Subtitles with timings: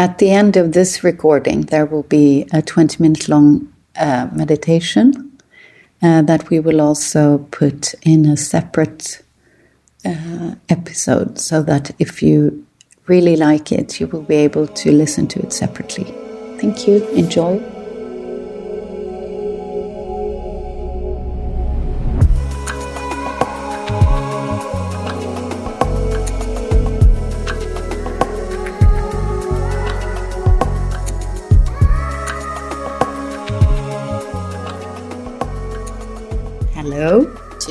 [0.00, 5.38] at the end of this recording, there will be a 20 minute long uh, meditation
[6.02, 9.22] uh, that we will also put in a separate
[10.06, 12.66] uh, episode so that if you
[13.08, 16.04] really like it, you will be able to listen to it separately.
[16.58, 17.06] Thank you.
[17.08, 17.79] Enjoy.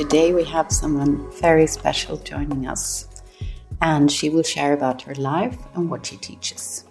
[0.00, 3.06] Today we have someone very special joining us,
[3.82, 6.86] and she will share about her life and what she teaches.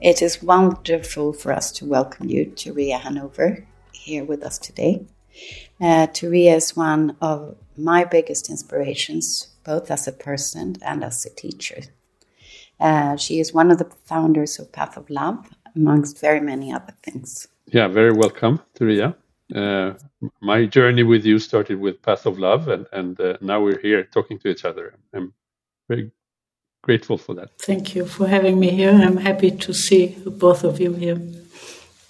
[0.00, 5.06] It is wonderful for us to welcome you, Turiya Hanover, here with us today.
[5.80, 11.82] Uh, is one of my biggest inspirations, both as a person and as a teacher.
[12.80, 16.96] Uh, she is one of the founders of Path of Love, amongst very many other
[17.04, 17.46] things.
[17.66, 19.14] Yeah, very welcome, Turiya
[19.54, 19.94] uh,
[20.40, 24.04] my journey with you started with Path of Love, and and uh, now we're here
[24.04, 24.94] talking to each other.
[25.14, 25.32] I'm
[25.88, 26.10] very
[26.82, 27.50] grateful for that.
[27.60, 28.92] Thank you for having me here.
[28.92, 31.20] I'm happy to see both of you here.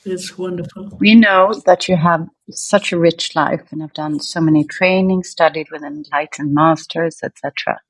[0.04, 0.96] It's wonderful.
[0.98, 5.28] We know that you have such a rich life and have done so many trainings,
[5.28, 7.80] studied with enlightened masters, etc.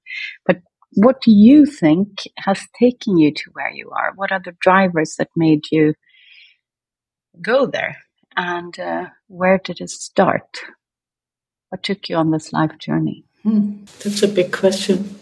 [0.47, 0.59] But
[0.95, 4.13] what do you think has taken you to where you are?
[4.17, 5.95] What are the drivers that made you
[7.41, 7.97] go there?
[8.41, 10.61] And uh, where did it start?
[11.69, 13.25] What took you on this life journey?
[13.43, 15.19] Hmm, that's a big question.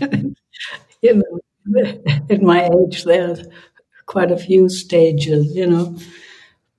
[1.00, 1.40] you know,
[2.28, 3.38] at my age, there are
[4.04, 5.96] quite a few stages, you know.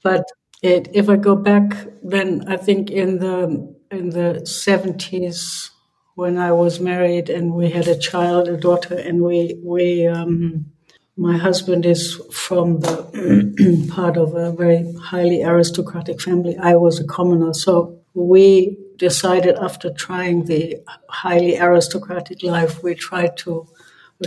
[0.03, 0.25] But
[0.61, 5.71] it, if I go back, then I think in the in the seventies,
[6.13, 10.71] when I was married and we had a child, a daughter, and we we um,
[11.17, 16.57] my husband is from the part of a very highly aristocratic family.
[16.57, 17.53] I was a commoner.
[17.53, 20.77] So we decided after trying the
[21.07, 23.65] highly aristocratic life, we tried to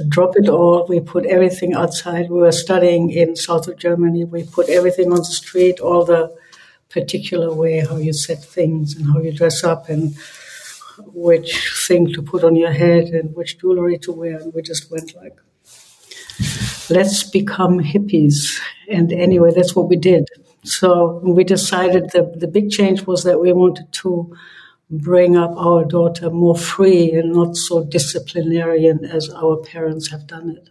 [0.08, 0.86] drop it all.
[0.86, 2.30] We put everything outside.
[2.30, 4.24] We were studying in south of Germany.
[4.24, 6.34] We put everything on the street, all the
[6.88, 10.16] particular way how you set things and how you dress up and
[11.12, 14.38] which thing to put on your head and which jewelry to wear.
[14.38, 15.36] And we just went like
[16.90, 18.58] let's become hippies.
[18.88, 20.26] And anyway, that's what we did.
[20.64, 24.36] So we decided the, the big change was that we wanted to
[24.90, 30.50] bring up our daughter more free and not so disciplinarian as our parents have done
[30.50, 30.68] it.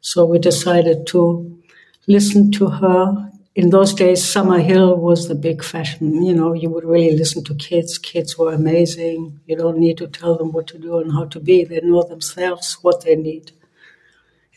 [0.00, 1.58] So we decided to
[2.06, 3.30] listen to her.
[3.54, 6.22] In those days, Summerhill was the big fashion.
[6.24, 7.98] You know, you would really listen to kids.
[7.98, 9.40] Kids were amazing.
[9.46, 11.64] You don't need to tell them what to do and how to be.
[11.64, 13.52] They know themselves what they need.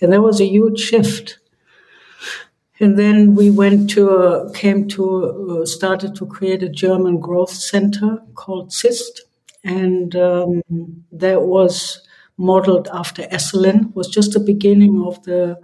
[0.03, 1.39] And there was a huge shift.
[2.79, 8.17] And then we went to, came to, uh, started to create a German growth center
[8.35, 9.21] called ZIST.
[9.63, 10.61] And um,
[11.11, 12.05] that was
[12.37, 15.59] modeled after Esalen, was just the beginning of the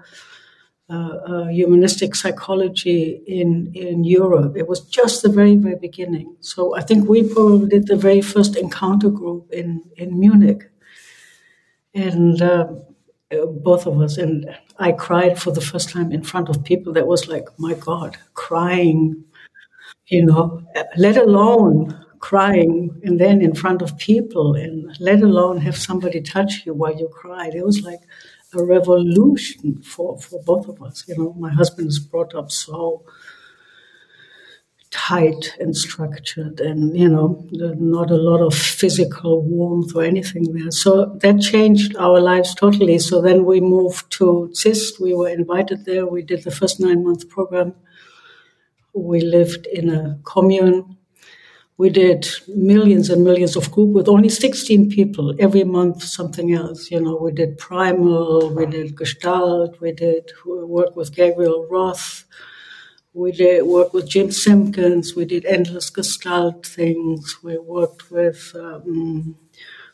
[0.89, 4.55] uh, uh, humanistic psychology in, in Europe.
[4.55, 6.35] It was just the very, very beginning.
[6.39, 10.69] So I think we probably did the very first encounter group in, in Munich.
[11.93, 12.81] And um,
[13.31, 14.17] uh, both of us.
[14.17, 16.93] And I cried for the first time in front of people.
[16.93, 19.23] That was like, my God, crying,
[20.07, 20.63] you know,
[20.97, 26.63] let alone crying and then in front of people and let alone have somebody touch
[26.65, 27.55] you while you cried.
[27.55, 28.01] It was like
[28.53, 31.05] a revolution for, for both of us.
[31.07, 33.03] You know, my husband is brought up so
[34.91, 40.71] tight and structured and you know not a lot of physical warmth or anything there.
[40.71, 42.97] So that changed our lives totally.
[42.97, 46.07] So then we moved to ZIST we were invited there.
[46.07, 47.75] We did the first nine month program.
[48.93, 50.97] We lived in a commune.
[51.77, 56.89] We did millions and millions of group with only 16 people every month something else
[56.89, 57.15] you know.
[57.15, 62.25] We did primal we did gestalt we did work with Gabrielle Roth
[63.19, 65.15] we did work with Jim Simpkins.
[65.15, 67.37] We did endless Gestalt things.
[67.43, 69.35] We worked with um,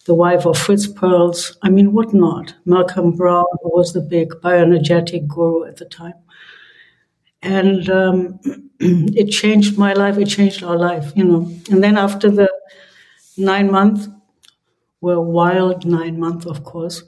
[0.06, 1.58] the wife of Fritz Perls.
[1.64, 2.54] I mean, what not?
[2.66, 6.14] Malcolm Brown, who was the big bioenergetic guru at the time.
[7.42, 8.40] And um,
[8.80, 10.18] it changed my life.
[10.20, 11.52] It changed our life, you know.
[11.72, 12.50] And then after the
[13.38, 14.08] nine months,
[15.02, 17.04] well, wild nine months, of course,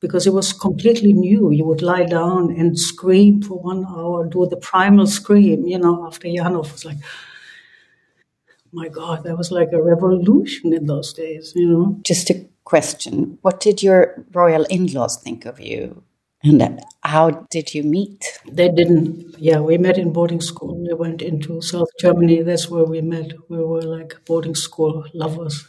[0.00, 1.50] because it was completely new.
[1.50, 6.06] You would lie down and scream for one hour, do the primal scream, you know,
[6.06, 6.98] after Janov was like,
[8.72, 11.98] my God, that was like a revolution in those days, you know.
[12.02, 16.02] Just a question What did your royal in laws think of you
[16.42, 18.24] And how did you meet?
[18.50, 19.34] They didn't.
[19.38, 20.74] Yeah, we met in boarding school.
[20.86, 22.42] We went into South Germany.
[22.42, 23.32] That's where we met.
[23.50, 25.66] We were like boarding school lovers.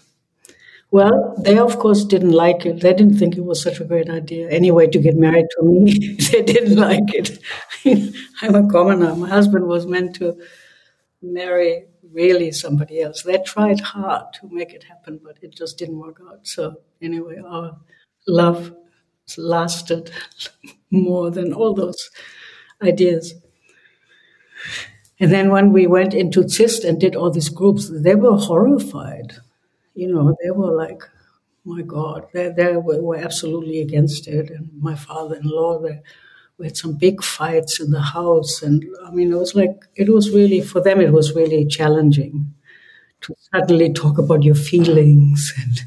[0.91, 2.81] Well, they of course didn't like it.
[2.81, 6.15] They didn't think it was such a great idea anyway to get married to me.
[6.31, 7.39] they didn't like it.
[8.41, 9.11] I'm a commoner.
[9.11, 10.37] Uh, my husband was meant to
[11.21, 13.23] marry really somebody else.
[13.23, 16.45] They tried hard to make it happen, but it just didn't work out.
[16.45, 17.77] So anyway, our
[18.27, 18.75] love
[19.37, 20.11] lasted
[20.91, 22.09] more than all those
[22.83, 23.33] ideas.
[25.21, 29.37] And then when we went into ZIST and did all these groups, they were horrified.
[29.93, 31.03] You know, they were like,
[31.65, 34.49] my God, they, they were absolutely against it.
[34.49, 36.01] And my father-in-law, they,
[36.57, 38.61] we had some big fights in the house.
[38.61, 42.53] And I mean, it was like, it was really, for them, it was really challenging
[43.21, 45.81] to suddenly talk about your feelings and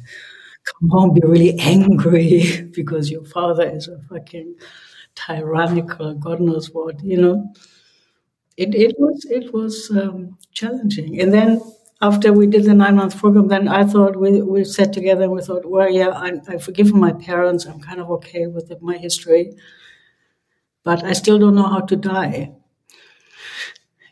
[0.64, 4.56] come home, be really angry because your father is a fucking
[5.14, 7.52] tyrannical, God knows what, you know.
[8.56, 11.60] It, it was it was um, challenging, and then
[12.08, 15.32] after we did the nine month program, then I thought we we sat together and
[15.32, 17.66] we thought, well, yeah, I, I've forgiven my parents.
[17.66, 19.44] I'm kind of okay with my history,
[20.84, 22.52] but I still don't know how to die.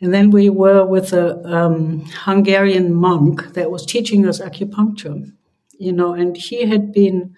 [0.00, 5.32] And then we were with a um, Hungarian monk that was teaching us acupuncture
[5.82, 7.34] you know, and he had been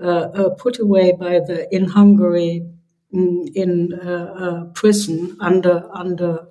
[0.00, 2.64] uh, uh, put away by the in Hungary
[3.12, 6.46] mm, in uh, prison under under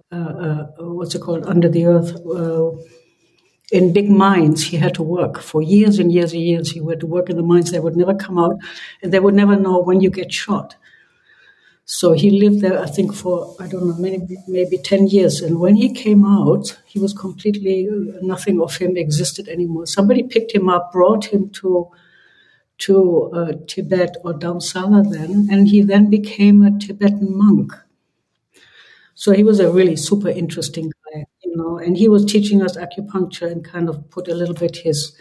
[0.78, 2.12] what's it called under the earth
[3.71, 7.00] in big mines he had to work for years and years and years he had
[7.00, 8.57] to work in the mines they would never come out
[9.01, 10.75] and they would never know when you get shot
[11.86, 15.42] so he lived there, I think, for, I don't know, maybe, maybe 10 years.
[15.42, 17.89] And when he came out, he was completely,
[18.21, 19.86] nothing of him existed anymore.
[19.86, 21.89] Somebody picked him up, brought him to,
[22.80, 27.74] to uh, Tibet or Dharamsala then, and he then became a Tibetan monk.
[29.15, 30.92] So he was a really super interesting
[31.56, 35.16] know, and he was teaching us acupuncture and kind of put a little bit his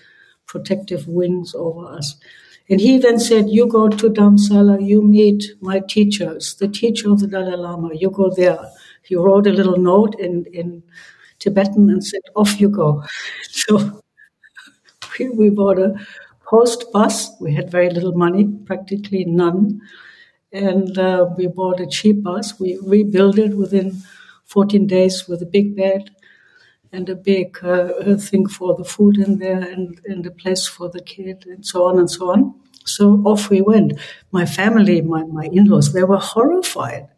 [0.47, 2.17] protective wings over us.
[2.69, 7.21] And he then said, You go to Dharamsala, you meet my teachers, the teacher of
[7.21, 8.59] the Dalai Lama, you go there.
[9.03, 10.83] He wrote a little note in, in
[11.39, 13.03] Tibetan and said, Off you go.
[13.51, 14.03] So
[15.19, 15.95] we, we bought a
[16.47, 17.31] post bus.
[17.41, 19.81] We had very little money, practically none.
[20.53, 22.61] And uh, we bought a cheap bus.
[22.61, 24.03] We rebuilt it within
[24.45, 26.11] 14 days with a big bed
[26.93, 30.89] and a big uh, thing for the food in there and, and a place for
[30.91, 32.55] the kid and so on and so on.
[32.85, 33.95] So off we went.
[34.31, 37.09] My family, my, my in laws, they were horrified.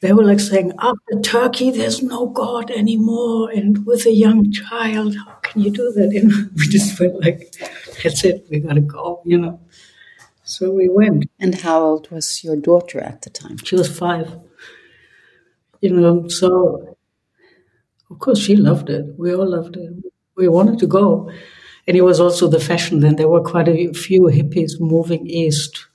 [0.00, 3.50] They were like saying, after Turkey, there's no God anymore.
[3.50, 6.12] And with a young child, how can you do that?
[6.14, 7.54] And we just felt like,
[8.02, 9.60] that's it, we gotta go, you know.
[10.44, 11.30] So we went.
[11.38, 13.58] And how old was your daughter at the time?
[13.58, 14.38] She was five.
[15.80, 16.89] You know, so
[18.10, 19.06] of course, she loved it.
[19.16, 19.92] We all loved it.
[20.36, 21.30] We wanted to go.
[21.86, 23.16] And it was also the fashion then.
[23.16, 25.86] There were quite a few hippies moving east.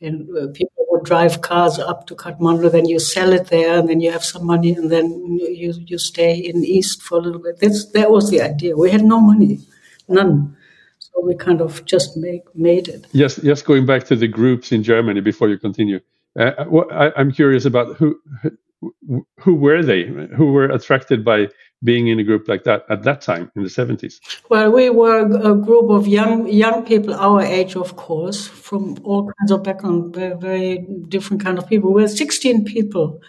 [0.00, 3.88] And uh, people would drive cars up to Kathmandu, then you sell it there, and
[3.88, 7.40] then you have some money, and then you, you stay in east for a little
[7.40, 7.60] bit.
[7.60, 8.76] That's, that was the idea.
[8.76, 9.60] We had no money,
[10.08, 10.56] none.
[10.98, 13.06] So we kind of just make, made it.
[13.12, 16.00] Yes, just going back to the groups in Germany before you continue.
[16.38, 16.52] Uh,
[16.90, 18.18] I, I'm curious about who
[19.38, 20.06] who were they?
[20.36, 21.48] Who were attracted by
[21.82, 24.20] being in a group like that at that time in the 70s?
[24.48, 29.30] Well, we were a group of young young people our age, of course, from all
[29.38, 31.92] kinds of background, very, very different kind of people.
[31.92, 33.20] We were 16 people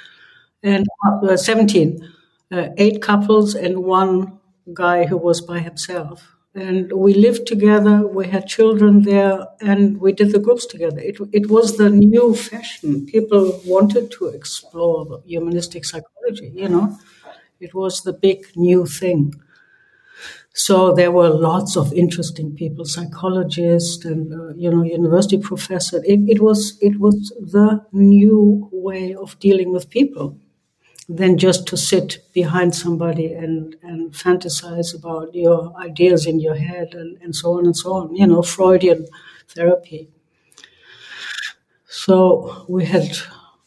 [0.63, 2.07] and uh, 17,
[2.51, 4.39] uh, eight couples and one
[4.73, 8.05] guy who was by himself and we lived together.
[8.07, 10.99] We had children there, and we did the groups together.
[10.99, 13.05] It it was the new fashion.
[13.05, 16.51] People wanted to explore humanistic psychology.
[16.53, 16.97] You know,
[17.59, 19.33] it was the big new thing.
[20.53, 26.03] So there were lots of interesting people, psychologists and uh, you know university professors.
[26.03, 30.37] It, it was it was the new way of dealing with people
[31.17, 36.93] than just to sit behind somebody and, and fantasize about your ideas in your head
[36.93, 39.05] and, and so on and so on, you know, Freudian
[39.49, 40.09] therapy.
[41.87, 43.09] So we had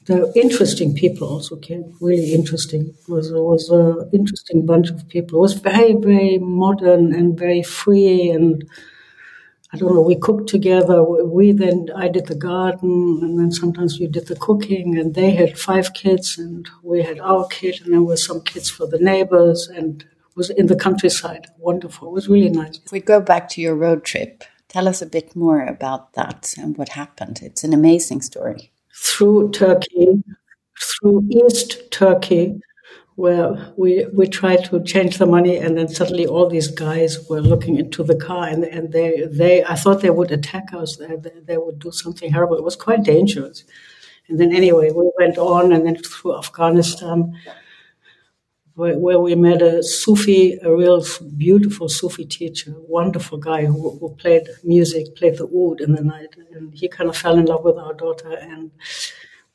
[0.06, 2.88] the interesting people also came, really interesting.
[2.88, 5.38] It was, it was an interesting bunch of people.
[5.38, 8.64] It was very, very modern and very free and
[9.74, 11.02] I don't know, we cooked together.
[11.02, 15.32] We then, I did the garden, and then sometimes we did the cooking, and they
[15.32, 19.00] had five kids, and we had our kid, and there were some kids for the
[19.00, 20.04] neighbors, and
[20.36, 21.48] was in the countryside.
[21.58, 22.06] Wonderful.
[22.06, 22.78] It was really nice.
[22.86, 26.54] If we go back to your road trip, tell us a bit more about that
[26.56, 27.40] and what happened.
[27.42, 28.70] It's an amazing story.
[28.94, 30.22] through Turkey,
[30.80, 32.60] through East Turkey,
[33.16, 37.40] where we we tried to change the money, and then suddenly all these guys were
[37.40, 41.16] looking into the car, and and they they I thought they would attack us, they,
[41.44, 42.56] they would do something horrible.
[42.56, 43.64] It was quite dangerous.
[44.28, 47.34] And then anyway, we went on, and then through Afghanistan,
[48.74, 51.04] where, where we met a Sufi, a real
[51.36, 56.34] beautiful Sufi teacher, wonderful guy who, who played music, played the oud in the night,
[56.52, 58.70] and he kind of fell in love with our daughter and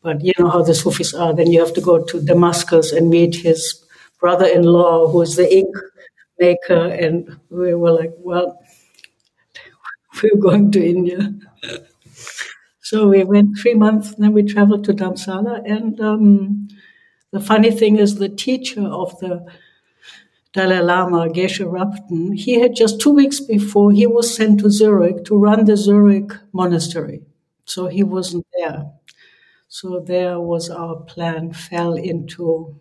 [0.02, 1.34] but you know how the Sufis are.
[1.34, 3.84] Then you have to go to Damascus and meet his
[4.20, 5.76] brother-in-law, who is the ink
[6.40, 6.88] maker.
[6.88, 8.62] And we were like, well,
[10.24, 11.34] we're going to India.
[12.82, 15.70] so we went three months, and then we traveled to Dharamsala.
[15.70, 16.68] And um,
[17.32, 19.46] the funny thing is, the teacher of the
[20.54, 25.26] Dalai Lama, Geshe Rabten, he had just two weeks before, he was sent to Zurich
[25.26, 27.22] to run the Zurich monastery.
[27.66, 28.92] So he wasn't there.
[29.70, 32.76] So there was our plan fell into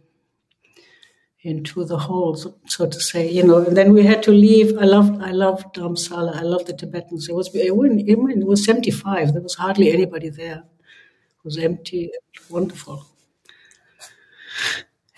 [1.42, 3.58] into the hole, so, so, to say, you know.
[3.58, 4.76] And then we had to leave.
[4.78, 6.34] I loved I loved um, Dharamsala.
[6.36, 7.28] I loved the Tibetans.
[7.28, 9.32] It was it, it was seventy five.
[9.32, 10.64] There was hardly anybody there.
[10.64, 12.10] It was empty,
[12.48, 13.06] wonderful.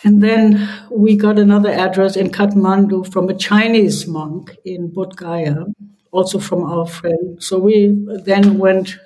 [0.02, 5.66] And then we got another address in Kathmandu from a Chinese monk in Bodh Gaya,
[6.10, 7.42] also from our friend.
[7.42, 8.98] So we then went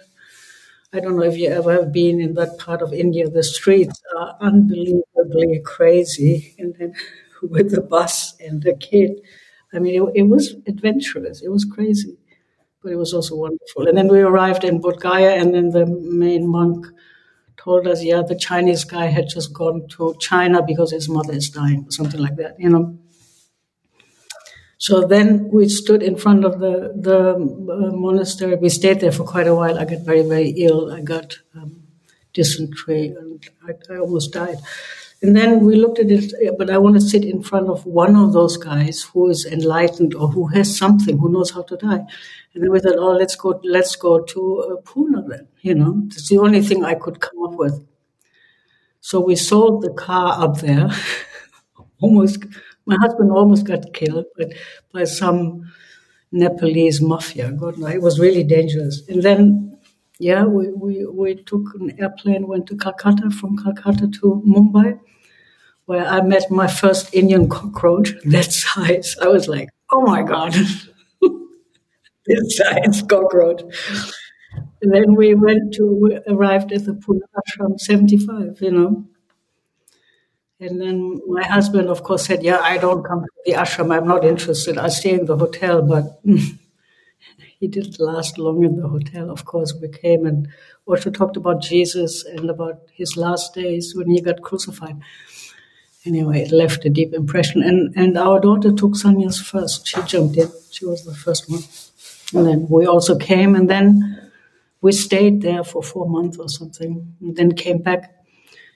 [0.94, 3.28] I don't know if you ever have been in that part of India.
[3.28, 6.94] The streets are unbelievably crazy, and then
[7.42, 9.20] with the bus and the kid,
[9.72, 11.42] I mean, it, it, was adventurous.
[11.42, 12.16] It was crazy,
[12.80, 13.88] but it was also wonderful.
[13.88, 16.86] And then we arrived in Bodh Gaya, and then the main monk
[17.56, 21.50] told us, "Yeah, the Chinese guy had just gone to China because his mother is
[21.50, 22.98] dying, or something like that." You know.
[24.78, 28.56] So then we stood in front of the the uh, monastery.
[28.56, 29.78] We stayed there for quite a while.
[29.78, 30.92] I got very very ill.
[30.92, 31.84] I got um,
[32.32, 34.58] dysentery and I, I, almost died.
[35.22, 36.32] And then we looked at it.
[36.58, 40.14] But I want to sit in front of one of those guys who is enlightened
[40.14, 42.04] or who has something, who knows how to die.
[42.52, 45.48] And then we thought, oh, let's go, let's go to uh, Pune then.
[45.62, 47.86] You know, it's the only thing I could come up with.
[49.00, 50.90] So we sold the car up there,
[52.00, 52.44] almost
[52.86, 54.52] my husband almost got killed, but
[54.92, 55.72] by some
[56.32, 57.52] Nepalese mafia.
[57.52, 59.02] God knows, it was really dangerous.
[59.08, 59.78] And then,
[60.18, 64.98] yeah, we, we, we took an airplane, went to Calcutta, from Calcutta to Mumbai,
[65.86, 69.16] where I met my first Indian cockroach that size.
[69.22, 70.52] I was like, oh my God,
[72.26, 73.62] this size cockroach.
[74.82, 79.06] And then we went to, we arrived at the Pune Ashram 75, you know.
[80.64, 83.94] And then my husband, of course, said, Yeah, I don't come to the ashram.
[83.94, 84.78] I'm not interested.
[84.78, 85.82] I stay in the hotel.
[85.82, 86.20] But
[87.60, 89.30] he didn't last long in the hotel.
[89.30, 90.48] Of course, we came and
[90.86, 94.98] also talked about Jesus and about his last days when he got crucified.
[96.06, 97.62] Anyway, it left a deep impression.
[97.62, 99.86] And, and our daughter took sannyas first.
[99.86, 100.50] She jumped in.
[100.70, 101.62] She was the first one.
[102.32, 104.30] And then we also came, and then
[104.80, 108.14] we stayed there for four months or something, and then came back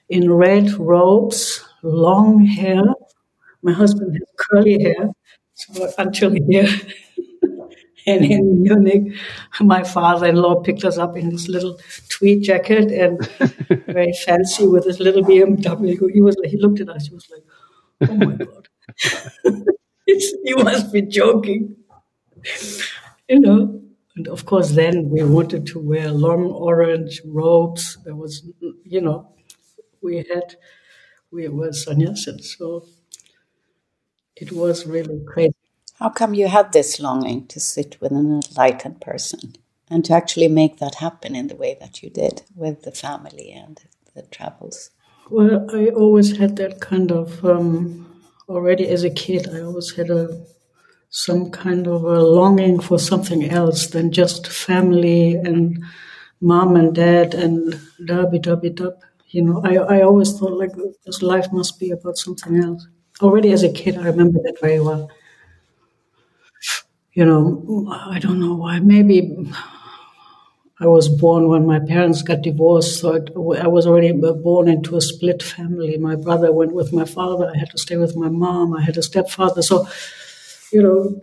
[0.07, 2.83] in red robes long hair.
[3.61, 5.09] My husband has curly hair,
[5.53, 6.67] so until here.
[8.07, 9.13] and in Munich,
[9.61, 13.19] my father-in-law picked us up in this little tweed jacket and
[13.87, 15.97] very fancy with his little BMW.
[16.13, 17.07] He was he looked at us.
[17.07, 18.67] He was like, "Oh my god."
[20.43, 21.75] he must be joking.
[23.27, 23.81] You know,
[24.15, 27.97] and of course, then we wanted to wear long orange robes.
[28.03, 28.47] There was,
[28.83, 29.31] you know,
[30.01, 30.55] we had
[31.31, 32.57] we were sannyasins.
[32.57, 32.85] So
[34.35, 35.55] it was really crazy.
[35.99, 39.55] How come you had this longing to sit with an enlightened person
[39.89, 43.51] and to actually make that happen in the way that you did with the family
[43.51, 43.81] and
[44.15, 44.91] the travels?
[45.29, 50.09] Well, I always had that kind of, um, already as a kid, I always had
[50.09, 50.45] a
[51.09, 55.83] some kind of a longing for something else than just family and
[56.39, 58.93] mom and dad and dabby dabby dub
[59.29, 60.71] you know, I, I always thought like
[61.05, 62.87] this life must be about something else.
[63.21, 65.09] Already as a kid, I remember that very well.
[67.13, 68.79] You know, I don't know why.
[68.79, 69.35] Maybe
[70.81, 73.29] I was born when my parents got divorced, so it,
[73.61, 75.97] I was already born into a split family.
[75.97, 77.51] My brother went with my father.
[77.53, 78.73] I had to stay with my mom.
[78.73, 79.61] I had a stepfather.
[79.61, 79.87] So,
[80.71, 81.21] you know,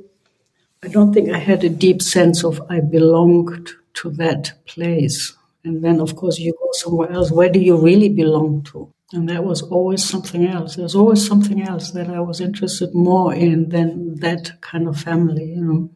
[0.82, 5.34] I don't think I had a deep sense of I belonged to that place.
[5.66, 7.32] And then, of course, you go somewhere else.
[7.32, 8.94] Where do you really belong to?
[9.12, 10.76] And that was always something else.
[10.76, 15.44] There's always something else that I was interested more in than that kind of family,
[15.56, 15.90] you know.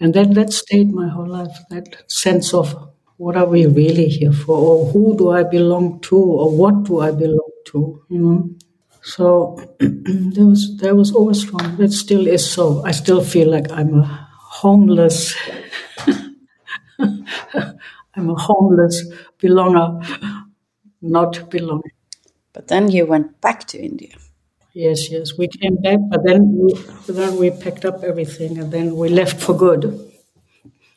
[0.00, 2.74] And that, that stayed my whole life, that sense of
[3.18, 4.56] what are we really here for?
[4.56, 6.16] Or who do I belong to?
[6.16, 8.02] Or what do I belong to?
[8.08, 8.50] You know?
[9.02, 11.76] So there was there was always strong.
[11.76, 12.84] That still is so.
[12.84, 15.34] I still feel like I'm a homeless
[18.16, 19.04] I'm a homeless
[19.38, 19.88] belonger,
[21.02, 21.92] not belonging.
[22.52, 24.14] But then you went back to India.
[24.72, 26.72] Yes, yes, we came back, but then we,
[27.08, 30.12] then we packed up everything and then we left for good.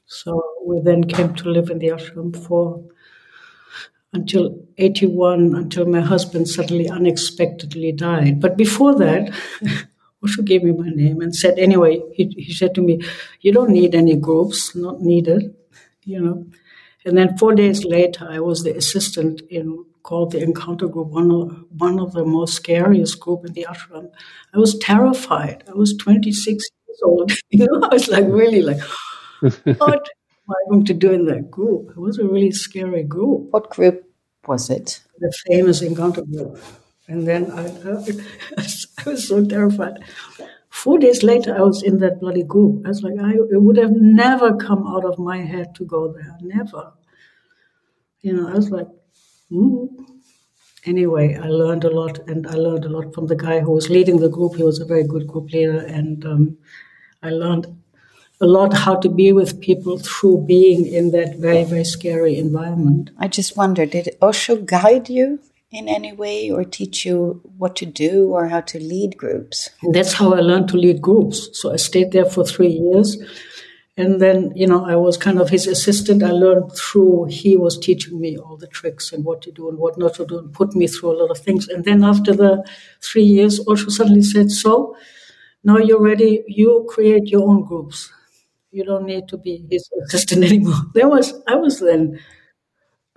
[0.05, 2.83] So we then came to live in the ashram for
[4.11, 8.41] until 81, until my husband suddenly unexpectedly died.
[8.41, 9.33] But before that,
[10.23, 13.01] Osho gave me my name and said, anyway, he, he said to me,
[13.41, 15.55] you don't need any groups, not needed,
[16.03, 16.45] you know.
[17.05, 21.31] And then four days later, I was the assistant in called the Encounter Group, one
[21.31, 24.09] of, one of the most scariest group in the ashram.
[24.53, 25.63] I was terrified.
[25.67, 26.47] I was 26
[26.87, 27.31] years old.
[27.51, 28.81] You know, I was like really like,
[29.41, 29.53] what
[30.43, 31.91] am I going to do in that group?
[31.91, 33.51] It was a really scary group.
[33.51, 34.03] What group
[34.47, 35.01] was it?
[35.19, 36.57] The famous Encounter Group.
[37.07, 38.63] And then I, I,
[39.05, 39.97] I was so terrified.
[40.83, 42.85] Four days later, I was in that bloody group.
[42.85, 46.13] I was like, I, it would have never come out of my head to go
[46.13, 46.37] there.
[46.41, 46.93] Never.
[48.21, 48.87] You know, I was like,
[50.85, 53.89] anyway, I learned a lot, and I learned a lot from the guy who was
[53.89, 54.55] leading the group.
[54.55, 56.57] He was a very good group leader, and um,
[57.21, 57.67] I learned
[58.39, 63.09] a lot how to be with people through being in that very, very scary environment.
[63.17, 67.85] I just wonder, did Osho guide you in any way or teach you what to
[67.85, 69.69] do or how to lead groups?
[69.83, 71.49] And that's how I learned to lead groups.
[71.53, 73.17] So I stayed there for three years.
[73.95, 76.23] And then, you know, I was kind of his assistant.
[76.23, 79.77] I learned through, he was teaching me all the tricks and what to do and
[79.77, 81.67] what not to do and put me through a lot of things.
[81.67, 82.65] And then after the
[83.01, 84.95] three years, Osho suddenly said, So
[85.65, 88.09] now you're ready, you create your own groups.
[88.71, 90.79] You don't need to be his assistant anymore.
[90.93, 92.19] There was, I was then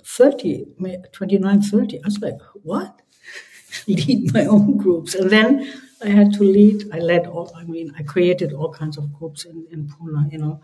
[0.04, 0.66] 30,
[1.12, 1.98] 29, 30.
[1.98, 3.02] I was like, what?
[3.86, 5.14] lead my own groups.
[5.14, 5.72] And then
[6.04, 9.44] I had to lead, I led all, I mean, I created all kinds of groups
[9.44, 10.60] in, in Pune, you know,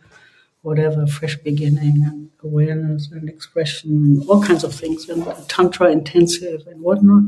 [0.63, 6.81] whatever, fresh beginning and awareness and expression, all kinds of things, and Tantra intensive and
[6.83, 7.25] whatnot.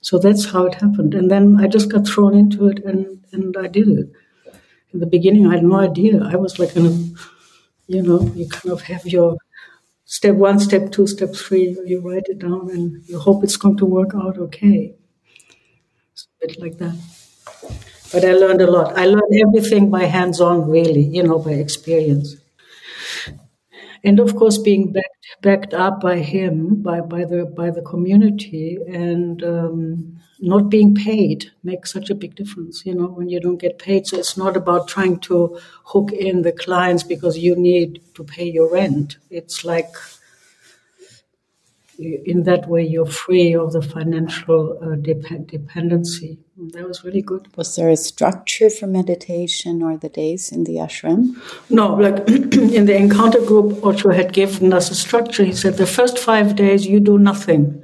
[0.00, 1.14] So that's how it happened.
[1.14, 4.10] And then I just got thrown into it and, and I did it.
[4.92, 6.22] In the beginning, I had no idea.
[6.22, 6.80] I was like, a,
[7.86, 9.36] you know, you kind of have your
[10.18, 11.76] step one, step two, step three.
[11.86, 14.94] You write it down and you hope it's going to work out okay.
[16.12, 16.96] It's a bit like that.
[18.12, 18.96] But I learned a lot.
[18.96, 22.36] I learned everything by hands on, really, you know, by experience.
[24.04, 28.78] And of course, being backed, backed up by him, by, by the by the community,
[28.88, 32.84] and um, not being paid makes such a big difference.
[32.84, 36.42] You know, when you don't get paid, so it's not about trying to hook in
[36.42, 39.18] the clients because you need to pay your rent.
[39.30, 39.94] It's like
[41.98, 46.38] in that way you're free of the financial uh, dep- dependency.
[46.72, 47.48] That was really good.
[47.56, 51.36] Was there a structure for meditation or the days in the ashram?
[51.70, 55.44] No, like in the encounter group, Osho had given us a structure.
[55.44, 57.81] He said the first five days you do nothing.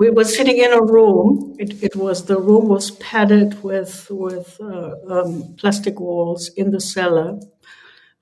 [0.00, 1.56] We were sitting in a room.
[1.58, 6.80] It, it was the room was padded with with uh, um, plastic walls in the
[6.80, 7.38] cellar.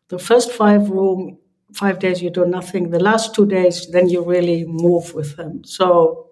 [0.08, 1.38] The first five room
[1.72, 2.90] five days you do nothing.
[2.90, 5.62] The last two days, then you really move with them.
[5.64, 6.30] So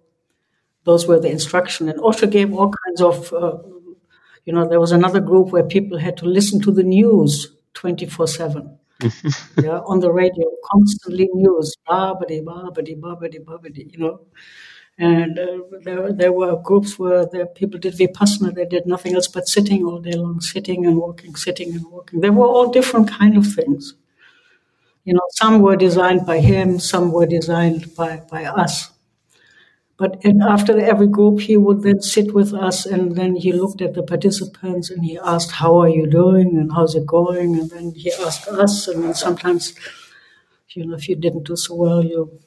[0.84, 1.88] those were the instruction.
[1.88, 3.58] And Osho gave all kinds of, uh,
[4.46, 8.26] you know, there was another group where people had to listen to the news 24
[8.26, 8.78] 7.
[9.62, 14.20] yeah, on the radio, constantly news, babadi, babadi, babadi, babadi, you know.
[14.98, 19.28] And uh, there, there were groups where the people did vipassana, they did nothing else
[19.28, 22.20] but sitting all day long, sitting and walking, sitting and walking.
[22.20, 23.94] There were all different kind of things.
[25.04, 28.90] You know, some were designed by him, some were designed by, by us.
[29.98, 33.94] But after every group, he would then sit with us and then he looked at
[33.94, 36.58] the participants and he asked, How are you doing?
[36.58, 37.58] and how's it going?
[37.58, 38.88] And then he asked us.
[38.88, 39.74] And then sometimes,
[40.70, 42.38] you know, if you didn't do so well, you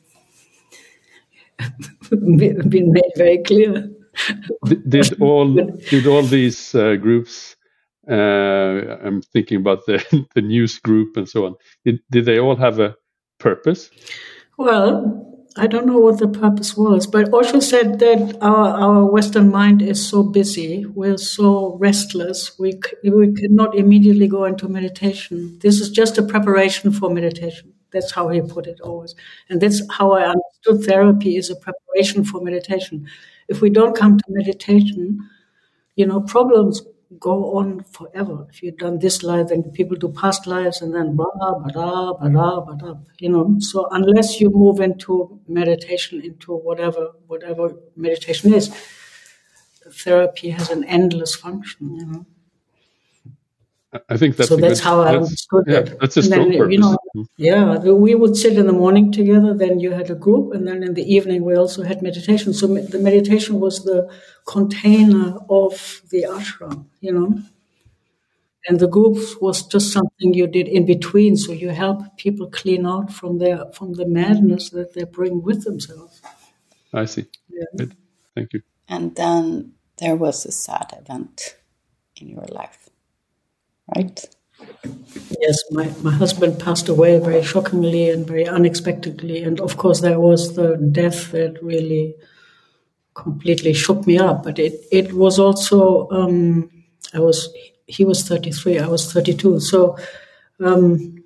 [2.09, 3.89] been made very clear.
[4.87, 7.55] Did all did all these uh, groups
[8.09, 10.03] uh, I'm thinking about the,
[10.35, 11.55] the news group and so on.
[11.85, 12.95] Did, did they all have a
[13.39, 13.91] purpose?
[14.57, 15.25] Well,
[15.57, 19.81] I don't know what the purpose was, but Osho said that our, our Western mind
[19.81, 25.57] is so busy, we're so restless, we, we cannot immediately go into meditation.
[25.61, 27.73] This is just a preparation for meditation.
[27.91, 29.15] That's how he put it always.
[29.49, 33.07] And that's how I understood therapy is a preparation for meditation.
[33.47, 35.19] If we don't come to meditation,
[35.95, 36.81] you know, problems
[37.19, 38.47] go on forever.
[38.51, 42.13] If you've done this life, then people do past lives, and then blah blah blah
[42.13, 42.97] blah blah.
[43.19, 48.71] You know, so unless you move into meditation, into whatever whatever meditation is,
[50.03, 51.95] therapy has an endless function.
[51.95, 52.25] You know.
[54.07, 54.55] I think that's so.
[54.55, 55.99] that's good, how I understood yeah, it.
[55.99, 56.73] That's a strong then, purpose.
[56.73, 56.97] You know,
[57.37, 59.53] yeah, we would sit in the morning together.
[59.55, 62.53] Then you had a group, and then in the evening we also had meditation.
[62.53, 64.07] So the meditation was the
[64.45, 66.85] container of the ashram.
[67.01, 67.41] You know,
[68.67, 71.35] and the group was just something you did in between.
[71.35, 75.63] So you help people clean out from their from the madness that they bring with
[75.63, 76.21] themselves.
[76.93, 77.25] I see.
[77.49, 77.65] Yeah.
[77.75, 77.95] Good.
[78.35, 78.61] Thank you.
[78.87, 81.55] And then there was a sad event
[82.15, 82.88] in your life,
[83.95, 84.25] right?
[85.41, 89.43] Yes, my, my husband passed away very shockingly and very unexpectedly.
[89.43, 92.15] And of course, there was the death that really
[93.13, 94.43] completely shook me up.
[94.43, 96.69] But it, it was also, um,
[97.13, 97.49] I was,
[97.87, 99.59] he was 33, I was 32.
[99.59, 99.97] So,
[100.59, 101.23] um,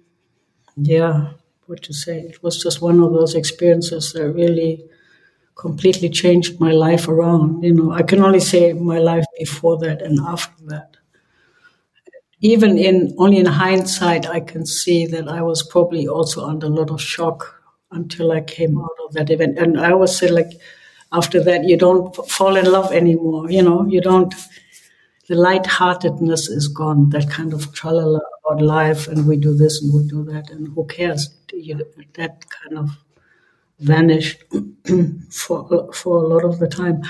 [0.77, 1.33] yeah,
[1.67, 2.19] what to say?
[2.21, 4.85] It was just one of those experiences that really
[5.55, 7.63] completely changed my life around.
[7.63, 10.97] You know, I can only say my life before that and after that.
[12.43, 16.69] Even in only in hindsight, I can see that I was probably also under a
[16.69, 19.57] lot of shock until I came out of that event.
[19.57, 20.51] And I always say, like,
[21.13, 23.49] after that, you don't fall in love anymore.
[23.49, 24.33] You know, you don't.
[25.29, 27.09] The lightheartedness is gone.
[27.11, 30.67] That kind of tralala about life, and we do this and we do that, and
[30.75, 31.29] who cares?
[31.53, 31.79] You,
[32.15, 32.89] that kind of
[33.83, 34.43] vanished
[35.29, 37.03] for for a lot of the time.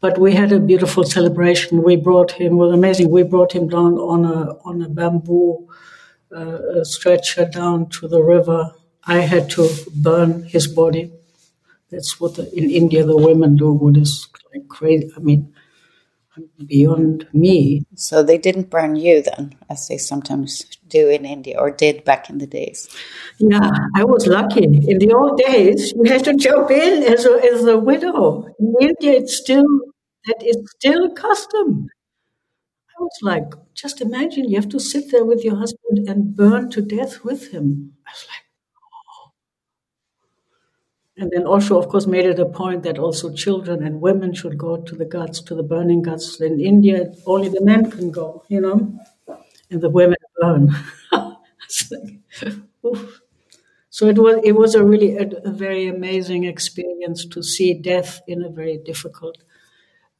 [0.00, 1.82] But we had a beautiful celebration.
[1.82, 3.10] We brought him was amazing.
[3.10, 5.68] We brought him down on a on a bamboo
[6.34, 8.72] uh, stretcher down to the river.
[9.04, 11.12] I had to burn his body.
[11.90, 13.72] That's what the, in India the women do.
[13.72, 15.10] What is like crazy?
[15.16, 15.54] I mean,
[16.66, 17.84] beyond me.
[17.94, 22.30] So they didn't burn you then, as they sometimes do in India or did back
[22.30, 22.88] in the days.
[23.38, 24.64] Yeah, I was lucky.
[24.64, 28.46] In the old days, you had to jump in as a, as a widow.
[28.58, 29.66] In India, it's still
[30.26, 31.88] that is still custom.
[32.98, 36.70] I was like, just imagine you have to sit there with your husband and burn
[36.70, 37.92] to death with him.
[38.06, 38.47] I was like.
[41.18, 44.56] And then Osho, of course, made it a point that also children and women should
[44.56, 46.40] go to the ghats, to the burning ghats.
[46.40, 48.78] In India, only the men can go, you know,
[49.70, 50.16] and the women
[51.12, 51.34] like.
[53.90, 58.20] So it was it was a really a, a, very amazing experience to see death
[58.26, 59.38] in a very difficult,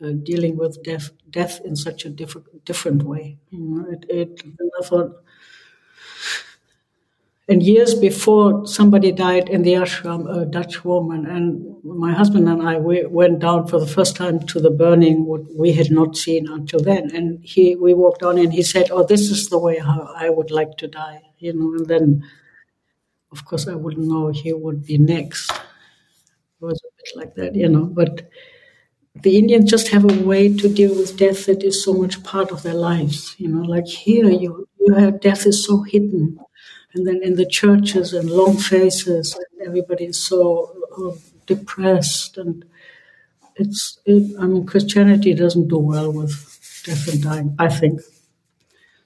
[0.02, 3.38] uh, dealing with death death in such a different different way.
[3.50, 4.42] You know, it, it
[7.48, 12.62] and years before somebody died in the ashram, a Dutch woman, and my husband and
[12.62, 16.16] I we went down for the first time to the burning, what we had not
[16.16, 17.10] seen until then.
[17.14, 20.28] And he we walked on, and he said, "Oh, this is the way how I
[20.30, 22.22] would like to die," you know, and then
[23.32, 25.50] of course, I wouldn't know he would be next.
[25.50, 25.58] It
[26.60, 27.84] was a bit like that, you know.
[27.86, 28.28] But
[29.22, 32.50] the Indians just have a way to deal with death that is so much part
[32.52, 33.62] of their lives, you know.
[33.62, 36.38] Like here, you you have death is so hidden,
[36.94, 42.64] and then in the churches and long faces, and everybody is so uh, depressed, and
[43.56, 43.98] it's.
[44.06, 46.32] It, I mean, Christianity doesn't do well with
[46.84, 47.54] death and dying.
[47.58, 48.00] I think.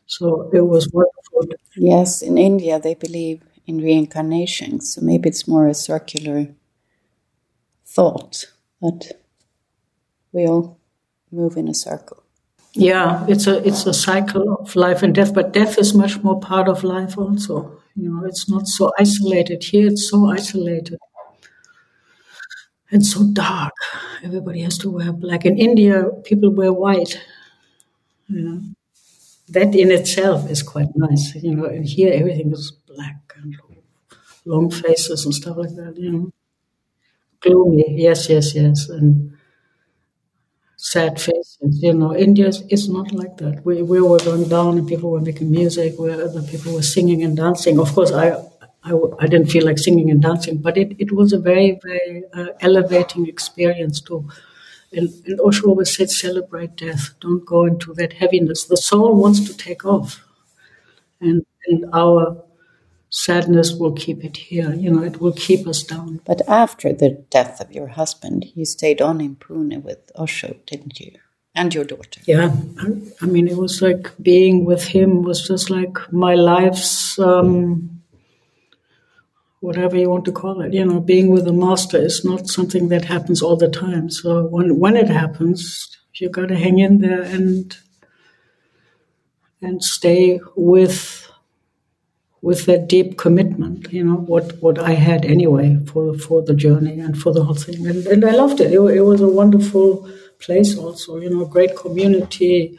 [0.06, 1.56] So it was wonderful.
[1.76, 4.80] Yes, in India they believe in reincarnation.
[4.80, 6.48] So maybe it's more a circular
[7.86, 8.46] thought
[8.80, 9.20] that
[10.32, 10.78] we all
[11.30, 12.22] move in a circle.
[12.74, 16.38] Yeah, it's a it's a cycle of life and death, but death is much more
[16.40, 17.80] part of life also.
[17.96, 19.62] You know, it's not so isolated.
[19.64, 20.98] Here it's so isolated
[22.90, 23.74] and so dark.
[24.22, 25.44] Everybody has to wear black.
[25.44, 27.18] In India, people wear white.
[28.28, 28.60] You know,
[29.50, 31.34] that in itself is quite nice.
[31.36, 33.56] You know, and here everything is black and
[34.46, 36.32] long faces and stuff like that, you know.
[37.40, 39.36] Gloomy, yes, yes, yes, and
[40.90, 41.58] sad faces.
[41.86, 43.64] You know, India is not like that.
[43.64, 47.22] We, we were going down and people were making music where other people were singing
[47.22, 47.78] and dancing.
[47.78, 48.28] Of course, I,
[48.84, 52.24] I, I didn't feel like singing and dancing, but it, it was a very, very
[52.34, 54.28] uh, elevating experience too.
[54.92, 57.14] And, and Osho always said, celebrate death.
[57.20, 58.64] Don't go into that heaviness.
[58.64, 60.22] The soul wants to take off.
[61.20, 62.44] And, and our
[63.12, 64.72] sadness will keep it here.
[64.74, 66.20] You know, it will keep us down.
[66.24, 70.98] But after the death of your husband, you stayed on in Pune with Osho, didn't
[70.98, 71.12] you?
[71.54, 72.22] And your daughter.
[72.26, 72.56] Yeah,
[73.20, 78.02] I, mean, it was like being with him was just like my life's, um,
[79.60, 80.72] whatever you want to call it.
[80.72, 84.08] You know, being with a master is not something that happens all the time.
[84.08, 87.76] So when when it happens, you got to hang in there and
[89.60, 91.21] and stay with
[92.42, 96.98] with that deep commitment, you know, what, what I had anyway for, for the journey
[96.98, 97.86] and for the whole thing.
[97.86, 98.72] And, and I loved it.
[98.72, 98.80] it.
[98.80, 102.76] It was a wonderful place also, you know, great community,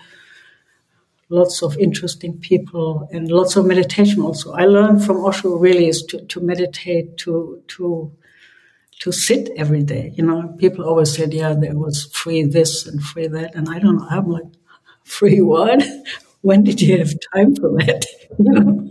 [1.30, 4.52] lots of interesting people and lots of meditation also.
[4.52, 8.12] I learned from Osho really is to, to meditate, to, to,
[9.00, 10.12] to sit every day.
[10.16, 13.56] You know, people always said, yeah, there was free this and free that.
[13.56, 14.44] And I don't know, I'm like,
[15.06, 15.82] free what?
[16.42, 18.06] when did you have time for that?
[18.40, 18.90] you know?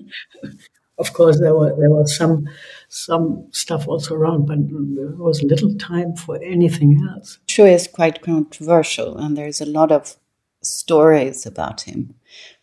[0.99, 2.49] Of course, there were there was some
[2.89, 7.39] some stuff also around, but there was little time for anything else.
[7.49, 10.17] Sure, is quite controversial, and there's a lot of
[10.63, 12.15] stories about him.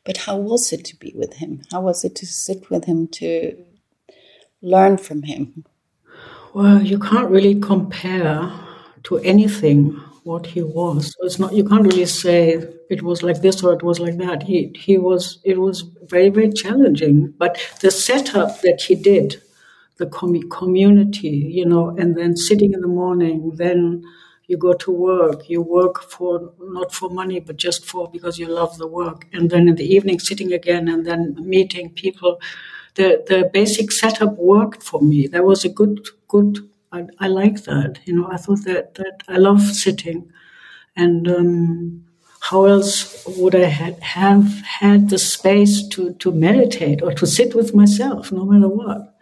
[0.06, 1.62] But how was it to be with him?
[1.72, 3.58] How was it to sit with him to
[4.62, 5.66] learn from him?
[6.54, 8.52] Well, you can't really compare
[9.04, 11.08] to anything what he was.
[11.18, 14.18] So it's not you can't really say it was like this or it was like
[14.18, 14.44] that.
[14.44, 17.34] He he was it was very very challenging.
[17.38, 19.42] But the setup that he did,
[19.98, 24.04] the com- community, you know, and then sitting in the morning, then
[24.48, 25.50] you go to work.
[25.50, 29.28] You work for not for money, but just for because you love the work.
[29.34, 32.40] And then in the evening, sitting again and then meeting people.
[32.96, 35.28] The the basic setup worked for me.
[35.28, 38.00] There was a good good I, I like that.
[38.06, 40.32] You know, I thought that that I love sitting,
[40.96, 42.06] and um,
[42.42, 44.46] how else would I had, have
[44.82, 49.16] had the space to to meditate or to sit with myself, no matter what?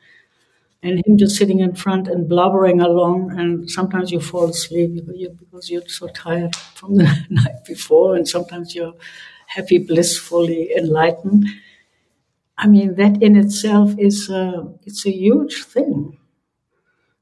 [0.84, 4.91] And him just sitting in front and blubbering along, and sometimes you fall asleep
[5.39, 8.95] because you're so tired from the night before, and sometimes you're
[9.47, 11.45] happy, blissfully enlightened.
[12.58, 16.17] I mean, that in itself is a, it's a huge thing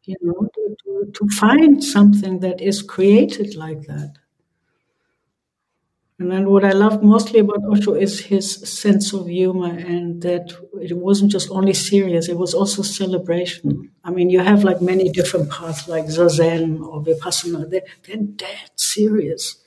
[0.05, 4.15] you know, to, to, to find something that is created like that.
[6.17, 10.53] And then what I loved mostly about Osho is his sense of humor and that
[10.81, 13.91] it wasn't just only serious, it was also celebration.
[14.03, 18.69] I mean, you have like many different paths like Zazen or Vipassana, they're, they're dead
[18.77, 19.57] serious.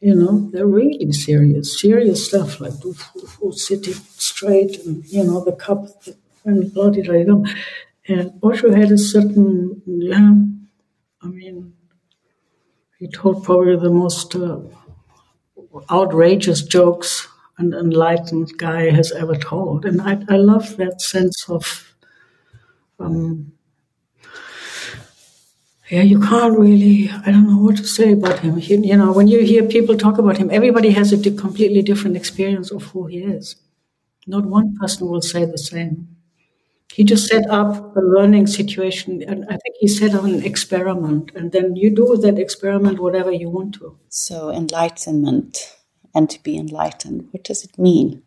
[0.00, 2.74] You know, they're really serious, serious stuff like
[3.52, 5.86] sitting straight and, you know, the cup
[6.44, 7.02] and bloody
[8.08, 10.34] and Osho had a certain, yeah,
[11.22, 11.74] I mean,
[12.98, 14.60] he told probably the most uh,
[15.90, 19.84] outrageous jokes an enlightened guy has ever told.
[19.84, 21.94] And I, I love that sense of,
[22.98, 23.52] um,
[25.90, 28.56] yeah, you can't really, I don't know what to say about him.
[28.56, 32.16] He, you know, when you hear people talk about him, everybody has a completely different
[32.16, 33.56] experience of who he is.
[34.26, 36.15] Not one person will say the same.
[36.96, 41.30] He just set up a learning situation, and I think he set up an experiment,
[41.34, 43.98] and then you do with that experiment whatever you want to.
[44.08, 45.76] So, enlightenment
[46.14, 48.22] and to be enlightened, what does it mean?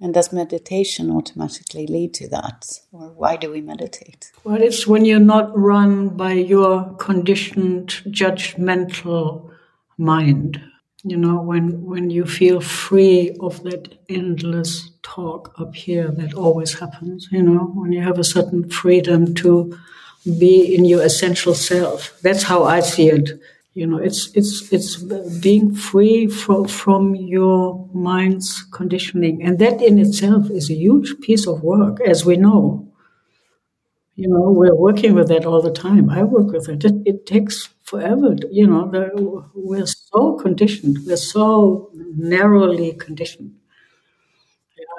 [0.00, 2.80] And does meditation automatically lead to that?
[2.92, 4.32] Or why do we meditate?
[4.42, 9.50] Well, it's when you're not run by your conditioned, judgmental
[9.98, 10.62] mind
[11.04, 16.78] you know when when you feel free of that endless talk up here that always
[16.78, 19.74] happens you know when you have a certain freedom to
[20.38, 22.18] be in your essential self.
[22.22, 23.40] That's how i see it.
[23.74, 24.96] You know it's it's it's
[25.40, 29.42] being free from from your mind's conditioning.
[29.42, 32.89] And that in itself is a huge piece of work as we know
[34.20, 37.26] you know we're working with that all the time i work with it it, it
[37.26, 38.36] takes forever.
[38.52, 43.56] You know, we're so conditioned, we're so narrowly conditioned.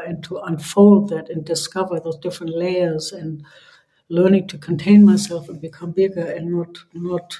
[0.07, 3.43] and to unfold that and discover those different layers and
[4.09, 7.39] learning to contain myself and become bigger and not not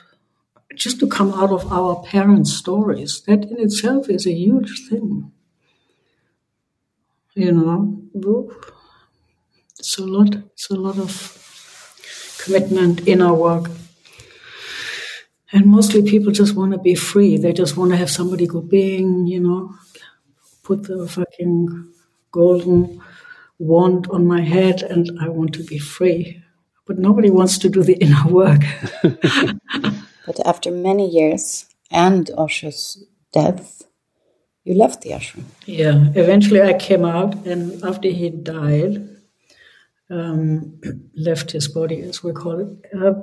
[0.75, 3.21] just to come out of our parents' stories.
[3.27, 5.31] That in itself is a huge thing.
[7.35, 8.01] You know,
[9.79, 10.35] it's a lot.
[10.53, 11.11] It's a lot of
[12.43, 13.69] commitment in our work.
[15.53, 17.37] And mostly people just want to be free.
[17.37, 19.75] They just want to have somebody go bing, you know,
[20.63, 21.91] put the fucking
[22.31, 23.01] golden
[23.59, 26.41] wand on my head and I want to be free.
[26.85, 28.61] But nobody wants to do the inner work.
[29.03, 33.83] but after many years and Osho's death,
[34.63, 35.43] you left the ashram.
[35.65, 39.10] Yeah, eventually I came out, and after he died,
[40.11, 40.79] um,
[41.15, 42.67] left his body, as we call it.
[42.95, 43.13] Uh,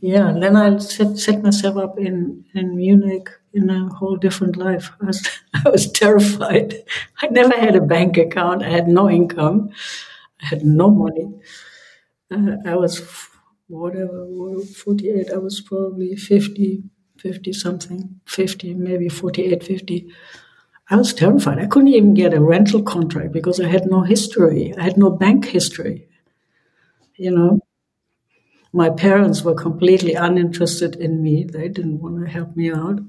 [0.00, 4.90] yeah, then I set, set myself up in, in Munich in a whole different life.
[5.00, 6.74] I was, I was terrified.
[7.22, 8.62] I never had a bank account.
[8.62, 9.70] I had no income.
[10.42, 11.32] I had no money.
[12.30, 13.00] Uh, I was
[13.68, 14.26] whatever,
[14.60, 15.30] 48.
[15.32, 16.82] I was probably 50,
[17.18, 20.12] 50 something, 50, maybe 48, 50.
[20.88, 21.58] I was terrified.
[21.58, 24.74] I couldn't even get a rental contract because I had no history.
[24.78, 26.08] I had no bank history.
[27.16, 27.60] You know,
[28.74, 31.44] my parents were completely uninterested in me.
[31.44, 33.00] They didn't want to help me out.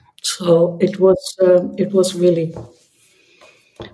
[0.22, 2.54] so it was uh, it was really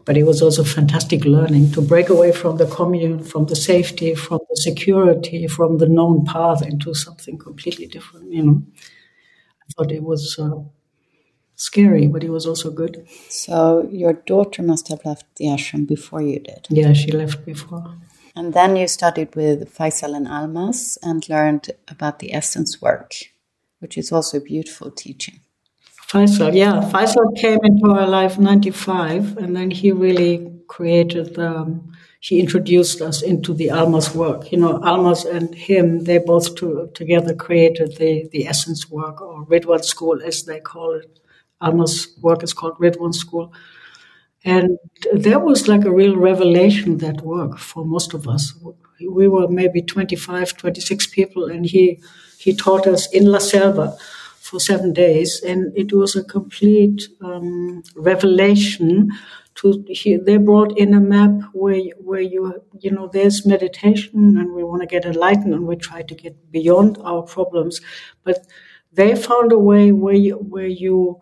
[0.05, 4.15] but it was also fantastic learning to break away from the commune, from the safety,
[4.15, 8.31] from the security, from the known path into something completely different.
[8.33, 8.63] You know,
[9.63, 10.61] I thought it was uh,
[11.63, 13.07] scary, but it was also good.
[13.29, 16.67] So your daughter must have left the ashram before you did.
[16.71, 17.97] Yeah, she left before.
[18.35, 23.15] And then you studied with Faisal and Almaas and learned about the essence work,
[23.81, 25.41] which is also a beautiful teaching.
[26.09, 26.81] Faisal, yeah.
[26.93, 33.01] Faisal came into our life 95, and then he really created the, um, he introduced
[33.01, 34.51] us into the Almaas work.
[34.51, 39.47] You know, Almaas and him, they both to, together created the, the Essence work, or
[39.47, 41.19] Ridwan School, as they call it.
[41.63, 43.53] Almaas work is called Ridwan School.
[44.45, 44.79] And
[45.15, 48.53] that was like a real revelation, that work, for most of us.
[49.09, 52.01] We were maybe 25, 26 people, and he,
[52.39, 53.97] he taught us in La Selva
[54.41, 59.11] for seven days, and it was a complete um, revelation.
[59.57, 64.55] To he, they brought in a map where where you you know there's meditation, and
[64.55, 67.81] we want to get enlightened, and we try to get beyond our problems,
[68.25, 68.47] but
[68.93, 71.21] they found a way where you where you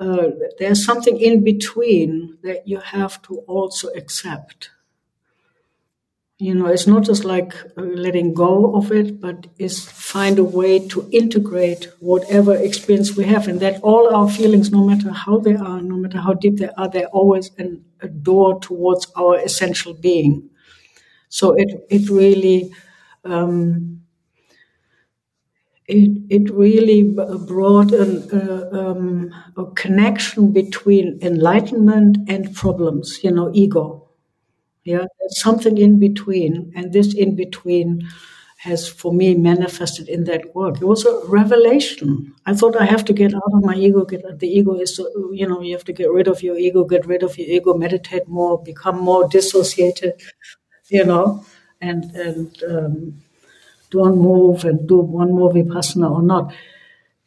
[0.00, 0.28] uh,
[0.58, 4.70] there's something in between that you have to also accept.
[6.40, 10.44] You know it's not just like uh, letting go of it but is find a
[10.44, 13.48] way to integrate whatever experience we have.
[13.48, 16.68] And that all our feelings no matter how they are no matter how deep they
[16.76, 20.48] are they're always an, a door towards our essential being.
[21.30, 22.72] So it it really
[23.24, 24.02] um,
[25.88, 27.02] it, it really
[27.46, 34.08] brought an, uh, um, a connection between enlightenment and problems, you know, ego
[34.88, 38.08] yeah, something in between, and this in between
[38.56, 40.76] has, for me, manifested in that work.
[40.80, 42.34] It was a revelation.
[42.46, 44.06] I thought I have to get out of my ego.
[44.06, 44.98] Get the ego is,
[45.32, 47.74] you know, you have to get rid of your ego, get rid of your ego,
[47.74, 50.14] meditate more, become more dissociated,
[50.88, 51.44] you know,
[51.82, 53.22] and and um,
[53.90, 56.52] don't move and do one more vipassana or not.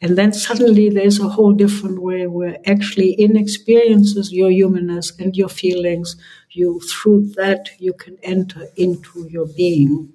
[0.00, 5.36] And then suddenly there's a whole different way where actually in experiences your humanness and
[5.36, 6.16] your feelings,
[6.50, 10.12] you through that you can enter into your being.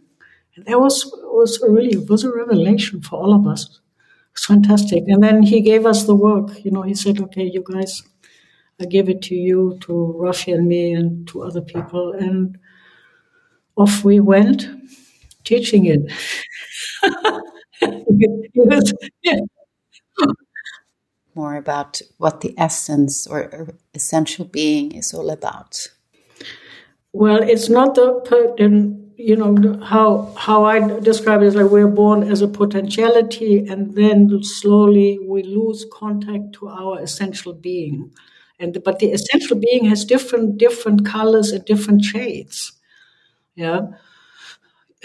[0.56, 3.80] And that was was a really was a revelation for all of us.
[4.34, 5.04] It's fantastic.
[5.08, 6.64] And then he gave us the work.
[6.66, 8.04] You know, he said, "Okay, you guys,
[8.80, 12.58] I give it to you, to Rafi and me, and to other people." And
[13.78, 14.68] off we went,
[15.48, 16.02] teaching it.
[19.24, 19.40] yeah
[21.38, 25.88] more about what the essence or essential being is all about?
[27.14, 28.12] Well, it's not the
[29.16, 33.96] you know how how I describe it is like we're born as a potentiality, and
[33.96, 38.12] then slowly we lose contact to our essential being.
[38.60, 42.74] And but the essential being has different different colors and different shades.
[43.56, 43.82] Yeah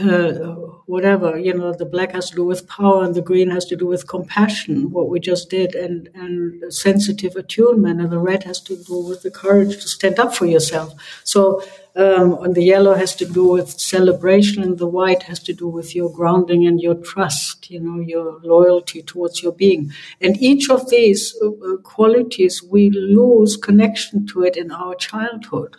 [0.01, 0.55] uh,
[0.87, 3.77] whatever you know the black has to do with power and the green has to
[3.77, 8.59] do with compassion what we just did and and sensitive attunement and the red has
[8.59, 10.95] to do with the courage to stand up for yourself.
[11.25, 11.63] So
[11.95, 15.69] um, and the yellow has to do with celebration and the white has to do
[15.69, 19.93] with your grounding and your trust you know your loyalty towards your being.
[20.23, 25.77] And each of these uh, uh qualities we lose connection to it in our childhood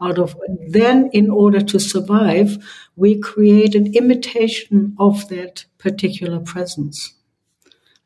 [0.00, 0.36] out of.
[0.68, 2.58] Then in order to survive
[2.96, 7.12] we create an imitation of that particular presence.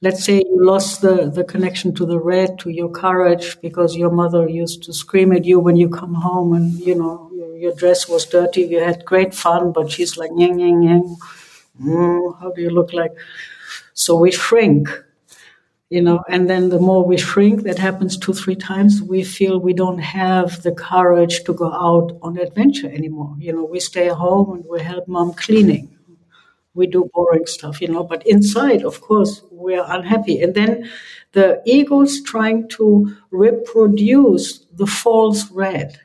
[0.02, 4.10] Let's say you lost the, the connection to the red to your courage because your
[4.10, 7.74] mother used to scream at you when you come home and you know your, your
[7.74, 11.16] dress was dirty you had great fun but she's like yang yang yang
[11.80, 13.12] mm, how do you look like?
[13.94, 14.88] So we shrink
[15.90, 19.58] you know and then the more we shrink that happens two three times we feel
[19.58, 23.34] we don't have the courage to go out on adventure anymore.
[23.38, 25.96] You know we stay home and we help mom cleaning.
[26.74, 30.40] We do boring stuff you know but inside of course we're unhappy.
[30.40, 30.88] And then
[31.32, 35.98] the ego's trying to reproduce the false red.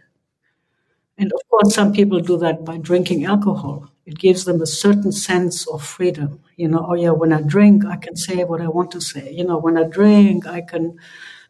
[1.17, 5.11] And of course some people do that by drinking alcohol it gives them a certain
[5.11, 6.39] sense of freedom.
[6.57, 9.31] You know, oh yeah, when I drink, I can say what I want to say.
[9.31, 10.97] You know, when I drink, I can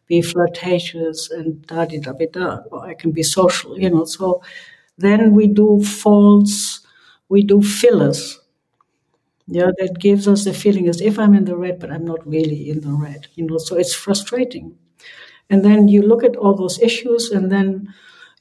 [0.06, 3.78] be flirtatious and da da da da, or I can be social.
[3.78, 4.42] You know, so
[4.98, 6.80] then we do false,
[7.28, 8.40] we do fillers.
[9.48, 12.26] Yeah, that gives us the feeling as if I'm in the red, but I'm not
[12.26, 13.28] really in the red.
[13.36, 14.76] You know, so it's frustrating.
[15.50, 17.94] And then you look at all those issues, and then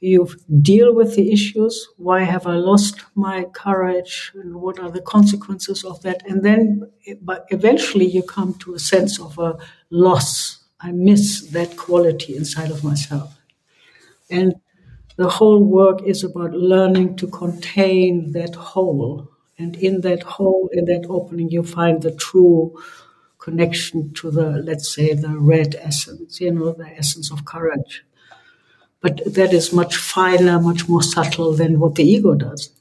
[0.06, 0.30] you
[0.62, 1.88] deal with the issues.
[1.97, 4.32] Why have I lost my courage?
[4.36, 6.24] And what are the consequences of that?
[6.28, 6.89] And then,
[7.22, 9.58] but eventually, you come to a sense of a
[9.89, 10.64] loss.
[10.80, 13.39] I miss that quality inside of myself.
[14.30, 14.56] And
[15.18, 19.32] the whole work is about learning to contain that whole.
[19.58, 22.78] And in that whole, in that opening, you find the true
[23.39, 28.03] connection to the, let's say, the red essence, you know, the essence of courage.
[29.06, 32.72] But that is much finer, much more subtle than what the ego does.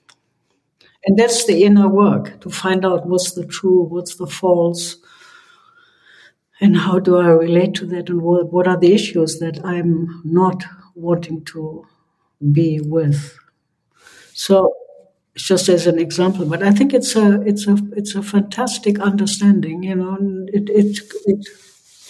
[1.05, 4.97] And that's the inner work to find out what's the true, what's the false,
[6.63, 10.23] and how do I relate to that, and what, what are the issues that I'm
[10.25, 10.65] not
[10.95, 11.87] wanting to
[12.53, 13.39] be with.
[14.33, 14.75] So,
[15.35, 19.83] just as an example, but I think it's a it's a it's a fantastic understanding,
[19.83, 20.15] you know.
[20.15, 21.47] And it it, it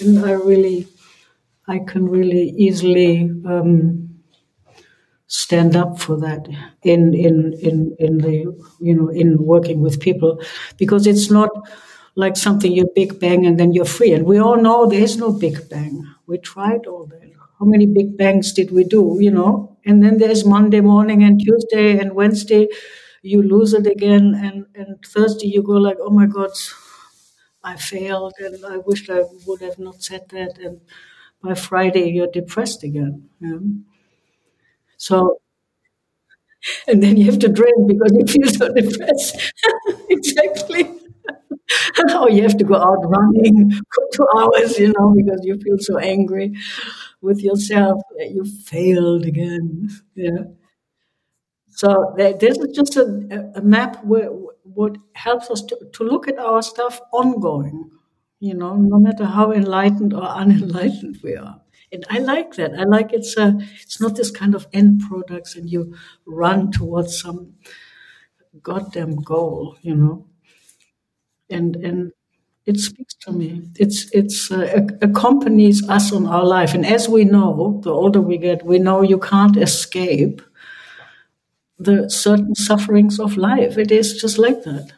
[0.00, 0.86] and I really
[1.66, 4.03] I can really easily um,
[5.42, 6.42] stand up for that
[6.82, 7.36] in in
[7.68, 8.36] in in the
[8.80, 10.32] you know in working with people
[10.78, 11.50] because it's not
[12.16, 14.12] like something you big bang and then you're free.
[14.12, 16.04] And we all know there is no big bang.
[16.26, 17.30] We tried all that.
[17.58, 19.18] How many big bangs did we do?
[19.20, 22.68] You know, and then there's Monday morning and Tuesday and Wednesday,
[23.22, 26.50] you lose it again, and and Thursday you go like, oh my God,
[27.64, 30.80] I failed, and I wish I would have not said that, and
[31.42, 33.28] by Friday you're depressed again.
[33.40, 33.58] Yeah?
[34.98, 35.40] So,
[36.86, 39.52] and then you have to drink because you feel so depressed.
[40.10, 40.90] exactly.
[42.10, 45.78] oh, you have to go out running for two hours, you know, because you feel
[45.78, 46.54] so angry
[47.20, 49.88] with yourself that you failed again.
[50.14, 50.44] Yeah.
[51.68, 54.28] So this is just a, a map where
[54.62, 57.90] what helps us to, to look at our stuff ongoing,
[58.40, 61.60] you know, no matter how enlightened or unenlightened we are.
[61.94, 62.72] And I like that.
[62.78, 65.94] I like it's a, it's not this kind of end products and you
[66.26, 67.54] run towards some
[68.62, 70.26] goddamn goal, you know.
[71.50, 72.12] And and
[72.66, 73.62] it speaks to me.
[73.76, 76.74] It's it's uh, accompanies us on our life.
[76.74, 80.42] And as we know, the older we get, we know you can't escape
[81.78, 83.76] the certain sufferings of life.
[83.78, 84.92] It is just like that.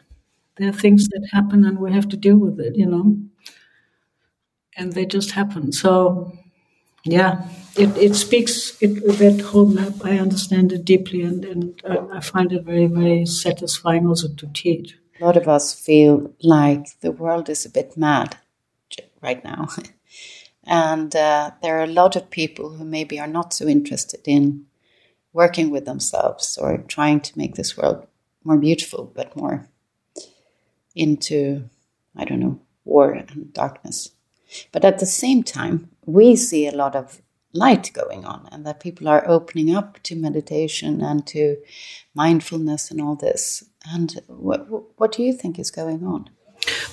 [0.57, 2.75] There are things that happen, and we have to deal with it.
[2.75, 3.17] You know,
[4.75, 5.71] and they just happen.
[5.71, 6.31] So
[7.11, 12.07] yeah, it, it speaks, it, that whole map, I understand it deeply and, and uh,
[12.11, 14.97] I find it very, very satisfying also to teach.
[15.19, 18.37] A lot of us feel like the world is a bit mad
[19.21, 19.67] right now.
[20.63, 24.65] and uh, there are a lot of people who maybe are not so interested in
[25.33, 28.07] working with themselves or trying to make this world
[28.43, 29.67] more beautiful, but more
[30.95, 31.69] into,
[32.15, 34.11] I don't know, war and darkness.
[34.71, 37.21] But at the same time, we see a lot of
[37.53, 41.57] light going on and that people are opening up to meditation and to
[42.13, 43.63] mindfulness and all this.
[43.85, 44.67] And what,
[44.99, 46.29] what do you think is going on?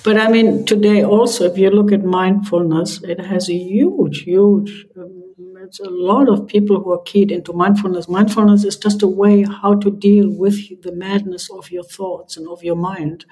[0.03, 4.85] But I mean, today also, if you look at mindfulness, it has a huge, huge,
[4.97, 5.23] um,
[5.63, 8.07] it's a lot of people who are keyed into mindfulness.
[8.07, 12.47] Mindfulness is just a way how to deal with the madness of your thoughts and
[12.47, 13.25] of your mind.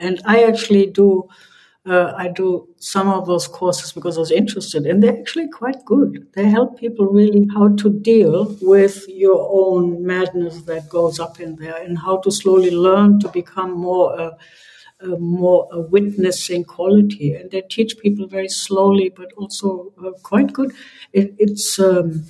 [0.00, 1.28] And I actually do
[1.88, 5.84] uh, I do some of those courses because I was interested, and they're actually quite
[5.84, 6.28] good.
[6.34, 11.56] They help people really how to deal with your own madness that goes up in
[11.56, 14.18] there, and how to slowly learn to become more.
[14.20, 14.30] Uh,
[15.00, 20.52] uh, more a witnessing quality, and they teach people very slowly, but also uh, quite
[20.52, 20.72] good.
[21.12, 22.24] It, it's um,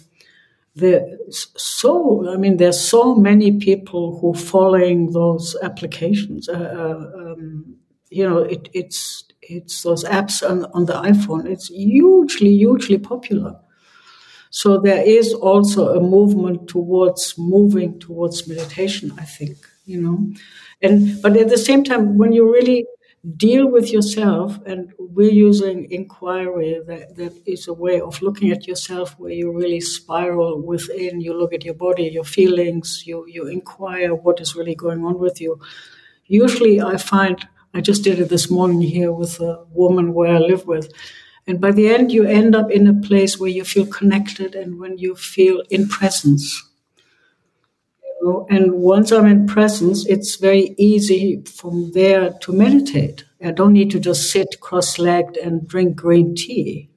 [1.56, 2.30] so.
[2.30, 6.46] I mean, there's so many people who following those applications.
[6.46, 7.78] Uh, uh um,
[8.10, 11.46] you know, it, it's it's those apps on, on the iPhone.
[11.46, 13.56] It's hugely, hugely popular.
[14.50, 20.32] So there is also a movement towards moving towards meditation, I think, you know.
[20.80, 22.86] And but at the same time, when you really
[23.36, 28.66] deal with yourself, and we're using inquiry that, that is a way of looking at
[28.66, 33.46] yourself where you really spiral within, you look at your body, your feelings, you you
[33.48, 35.60] inquire what is really going on with you.
[36.26, 40.38] Usually I find I just did it this morning here with a woman where I
[40.38, 40.92] live with.
[41.46, 44.78] And by the end, you end up in a place where you feel connected and
[44.78, 46.62] when you feel in presence.
[48.02, 48.46] You know?
[48.50, 53.24] And once I'm in presence, it's very easy from there to meditate.
[53.42, 56.90] I don't need to just sit cross legged and drink green tea.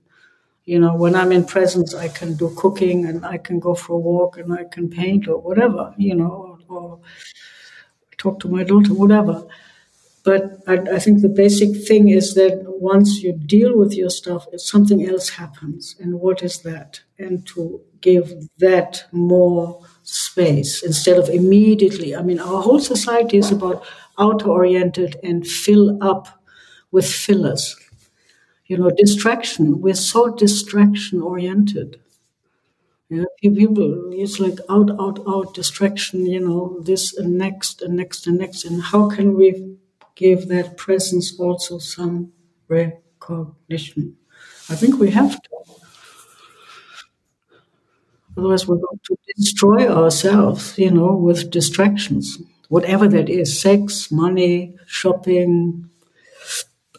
[0.66, 3.94] You know, when I'm in presence, I can do cooking and I can go for
[3.94, 7.00] a walk and I can paint or whatever, you know, or, or
[8.18, 9.46] talk to my daughter, whatever
[10.24, 14.46] but I, I, think the basic thing is that once you deal with your stuff,
[14.58, 15.96] something else happens.
[16.00, 17.02] And what is that?
[17.18, 22.16] And to give that more space instead of immediately.
[22.16, 23.84] I mean, our whole society is about
[24.20, 26.44] outer oriented and fill up
[26.92, 27.76] with fillers.
[28.68, 29.82] You know, distraction.
[29.82, 32.00] We're so distraction oriented.
[33.10, 38.26] Yeah, people, it's like out, out, out, distraction, you know, this and next and next
[38.26, 38.64] and next.
[38.64, 39.78] And how can we
[40.26, 42.32] give that presence also some
[42.68, 44.16] recognition?
[44.70, 45.50] I think we have to.
[48.38, 52.38] Otherwise, we're going to destroy ourselves, you know, with distractions,
[52.70, 55.90] whatever that is sex, money, shopping,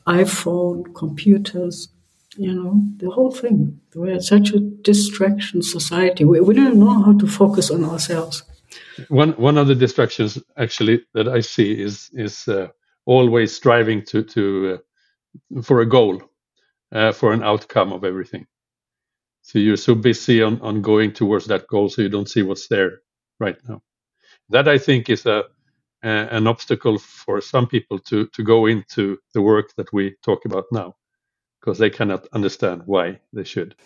[0.06, 1.88] iPhone, computers,
[2.36, 3.80] you know, the whole thing.
[3.94, 6.24] We're such a distraction society.
[6.24, 8.42] We, we don't know how to focus on ourselves.
[9.08, 12.68] One one of the distractions actually that I see is is uh,
[13.07, 14.80] always striving to to
[15.57, 16.22] uh, for a goal,
[16.92, 18.46] uh, for an outcome of everything.
[19.42, 22.68] So you're so busy on on going towards that goal, so you don't see what's
[22.68, 23.00] there
[23.40, 23.82] right now.
[24.50, 25.44] That I think is a
[26.05, 30.66] an obstacle for some people to to go into the work that we talk about
[30.72, 30.94] now
[31.61, 33.76] because they cannot understand why they should.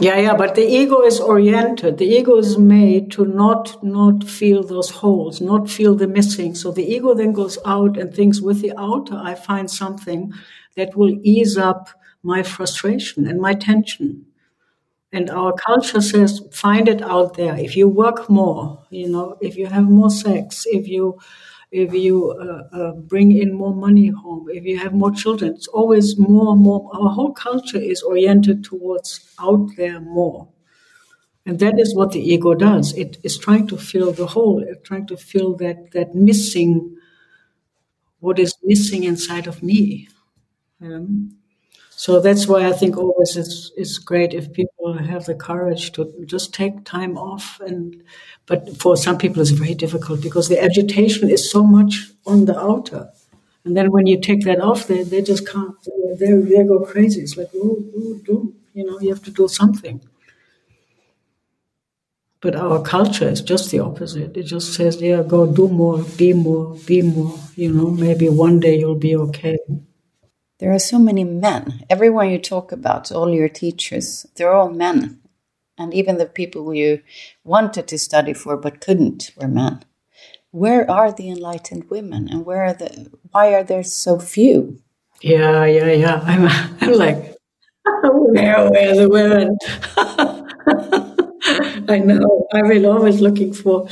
[0.00, 1.98] Yeah, yeah, but the ego is oriented.
[1.98, 6.54] The ego is made to not not feel those holes, not feel the missing.
[6.54, 10.32] So the ego then goes out and thinks, with the outer, I find something
[10.76, 11.88] that will ease up
[12.22, 14.26] my frustration and my tension.
[15.12, 17.56] And our culture says, find it out there.
[17.56, 21.18] If you work more, you know, if you have more sex, if you
[21.74, 25.66] if you uh, uh, bring in more money home, if you have more children, it's
[25.66, 26.88] always more and more.
[26.94, 30.48] Our whole culture is oriented towards out there more.
[31.44, 32.96] And that is what the ego does.
[32.96, 36.96] It is trying to fill the hole, it's trying to fill that, that missing,
[38.20, 40.08] what is missing inside of me.
[40.80, 41.36] Um,
[42.04, 46.12] so that's why I think always it's, it's great if people have the courage to
[46.26, 47.58] just take time off.
[47.60, 48.02] And
[48.44, 51.94] but for some people it's very difficult because the agitation is so much
[52.26, 53.08] on the outer.
[53.64, 55.74] And then when you take that off, they, they just can't.
[56.20, 57.22] They, they go crazy.
[57.22, 59.00] It's like, oh, oh, do you know?
[59.00, 60.02] You have to do something.
[62.42, 64.36] But our culture is just the opposite.
[64.36, 67.38] It just says, yeah, go do more, be more, be more.
[67.56, 69.56] You know, maybe one day you'll be okay.
[70.60, 71.84] There are so many men.
[71.90, 75.20] Everyone you talk about, all your teachers, they're all men.
[75.76, 77.02] And even the people you
[77.42, 79.84] wanted to study for but couldn't were men.
[80.52, 84.78] Where are the enlightened women and where are the why are there so few?
[85.20, 86.20] Yeah, yeah, yeah.
[86.24, 86.46] I'm,
[86.80, 87.16] I'm like,
[87.84, 89.58] where, where are the women?
[91.88, 92.46] I know.
[92.52, 93.88] I've been always looking for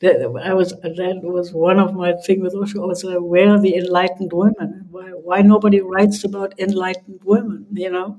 [0.00, 3.60] that I was that was one of my things with Osho was uh, where are
[3.60, 4.86] the enlightened women?
[4.90, 7.66] Why why nobody writes about enlightened women?
[7.72, 8.18] You know,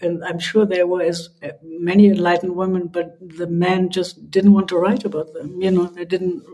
[0.00, 4.68] and I'm sure there was uh, many enlightened women, but the men just didn't want
[4.68, 5.60] to write about them.
[5.60, 6.44] You know, they didn't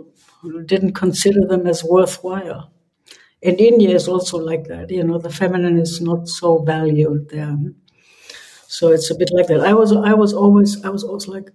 [0.66, 2.70] didn't consider them as worthwhile.
[3.42, 4.90] And India is also like that.
[4.90, 7.56] You know, the feminine is not so valued there.
[8.66, 9.60] So it's a bit like that.
[9.60, 11.50] I was I was always I was always like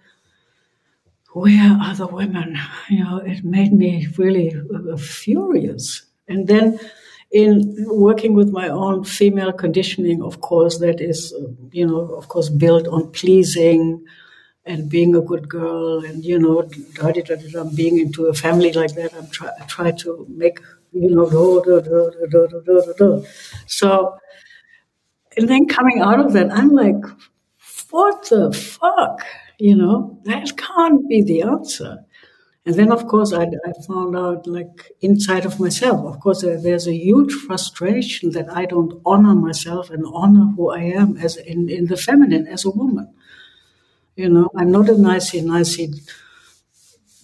[1.34, 2.58] where are the women?
[2.90, 6.04] You know, it made me really uh, furious.
[6.28, 6.80] And then
[7.32, 12.28] in working with my own female conditioning, of course, that is, uh, you know, of
[12.28, 14.06] course, built on pleasing
[14.66, 16.62] and being a good girl and, you know,
[16.96, 19.14] da, da, da, da, being into a family like that.
[19.16, 20.60] I'm try, I try to make,
[20.94, 21.26] you know,
[23.68, 24.18] so,
[25.38, 27.04] and then coming out of that, I'm like,
[27.90, 29.26] what the fuck?
[29.60, 32.06] You know, that can't be the answer.
[32.66, 36.58] And then, of course, I, I found out, like, inside of myself, of course, uh,
[36.62, 41.36] there's a huge frustration that I don't honor myself and honor who I am as
[41.36, 43.14] in, in the feminine, as a woman.
[44.16, 45.92] You know, I'm not a nicey, nicey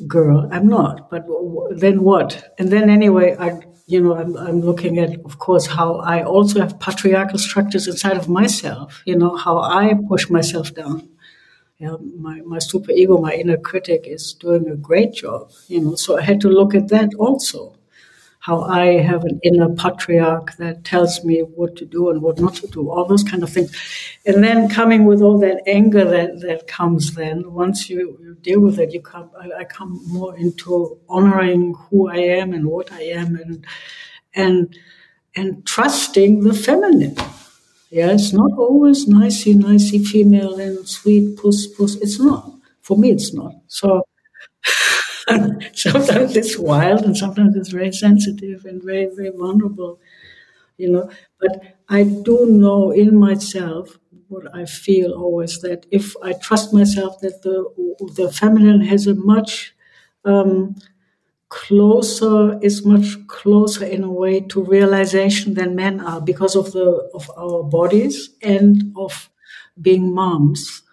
[0.07, 0.49] girl.
[0.51, 1.09] I'm not.
[1.09, 1.25] But
[1.71, 2.53] then what?
[2.59, 6.59] And then, anyway, I, you know, I'm, I'm looking at, of course, how I also
[6.59, 11.09] have patriarchal structures inside of myself, you know, how I push myself down
[11.79, 15.95] yeah, my, my super ego, my inner critic is doing a great job, you know.
[15.95, 17.77] So I had to look at that also,
[18.39, 22.55] how I have an inner patriarch that tells me what to do and what not
[22.55, 23.73] to do, all those kind of things.
[24.25, 28.59] And then coming with all that anger that, that comes then, once you, you deal
[28.59, 32.91] with it, you come, I, I come more into honoring who I am and what
[32.91, 33.65] I am and,
[34.35, 34.77] and,
[35.33, 37.15] and trusting the feminine
[37.91, 41.95] yeah, it's not always nicey, nicey female and sweet puss, puss.
[41.95, 42.51] It's not.
[42.81, 43.53] For me, it's not.
[43.67, 44.03] So,
[45.73, 49.99] sometimes it's wild and sometimes it's very sensitive and very, very vulnerable,
[50.77, 51.11] you know.
[51.39, 57.19] But I do know in myself what I feel always that if I trust myself
[57.21, 57.57] that the
[58.15, 59.75] the feminine has a much
[60.25, 60.75] um,
[61.49, 67.09] closer is much closer in a way to realization than men are because of the
[67.13, 69.29] of our bodies and of
[69.81, 70.83] being moms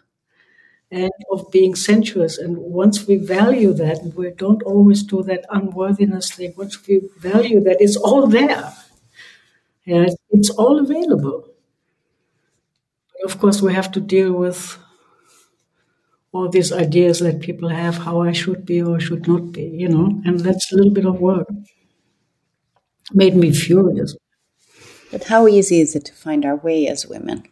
[0.90, 2.38] and of being sensuous.
[2.38, 7.02] And once we value that, and we don't always do that unworthiness thing, once we
[7.18, 8.72] value that, it's all there.
[9.84, 11.48] Yeah, it's all available.
[13.24, 14.78] Of course, we have to deal with
[16.37, 19.89] all these ideas that people have how I should be or should not be, you
[19.89, 21.49] know, and that's a little bit of work.
[23.12, 24.14] Made me furious.
[25.11, 27.45] But how easy is it to find our way as women?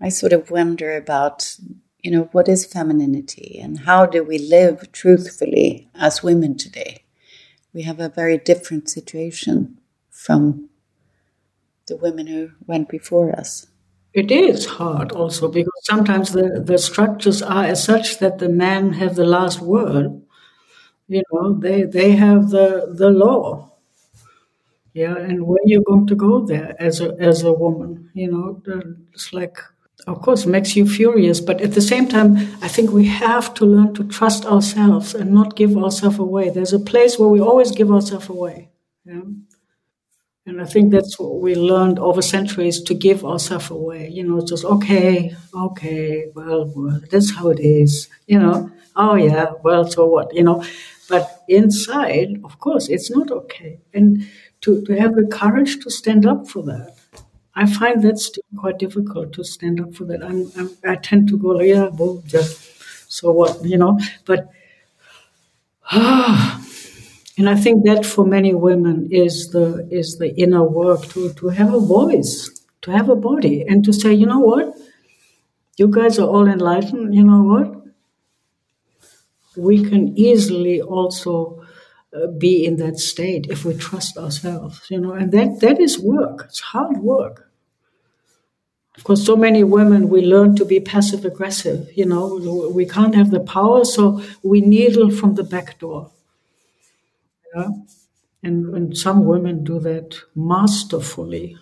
[0.00, 1.56] I sort of wonder about,
[2.02, 7.04] you know, what is femininity and how do we live truthfully as women today?
[7.72, 9.78] We have a very different situation
[10.10, 10.68] from
[11.86, 13.66] the women who went before us.
[14.12, 18.94] It is hard also because sometimes the, the structures are as such that the men
[18.94, 20.22] have the last word.
[21.08, 23.72] You know, they they have the the law.
[24.92, 28.60] Yeah, and where you're going to go there as a as a woman, you know,
[29.12, 29.56] it's like
[30.08, 33.64] of course makes you furious, but at the same time, I think we have to
[33.66, 36.50] learn to trust ourselves and not give ourselves away.
[36.50, 38.70] There's a place where we always give ourselves away.
[39.04, 39.22] Yeah.
[40.46, 44.08] And I think that's what we learned over centuries to give ourselves away.
[44.08, 48.08] You know, just okay, okay, well, well, that's how it is.
[48.26, 50.34] You know, oh yeah, well, so what?
[50.34, 50.64] You know,
[51.08, 53.80] but inside, of course, it's not okay.
[53.92, 54.26] And
[54.62, 56.96] to, to have the courage to stand up for that,
[57.54, 60.22] I find that still quite difficult to stand up for that.
[60.22, 64.48] I'm, I'm, i tend to go, yeah, well, just so what, you know, but.
[65.92, 66.64] Ah,
[67.40, 71.48] And I think that for many women is the is the inner work to, to
[71.48, 72.34] have a voice,
[72.82, 74.76] to have a body, and to say, you know what,
[75.78, 77.14] you guys are all enlightened.
[77.14, 77.68] You know what,
[79.56, 81.64] we can easily also
[82.14, 84.90] uh, be in that state if we trust ourselves.
[84.90, 86.44] You know, and that that is work.
[86.44, 87.50] It's hard work.
[88.98, 91.88] Of course, so many women we learn to be passive aggressive.
[91.96, 96.10] You know, we can't have the power, so we needle from the back door
[97.54, 97.68] yeah?
[98.42, 101.56] And, and some women do that masterfully,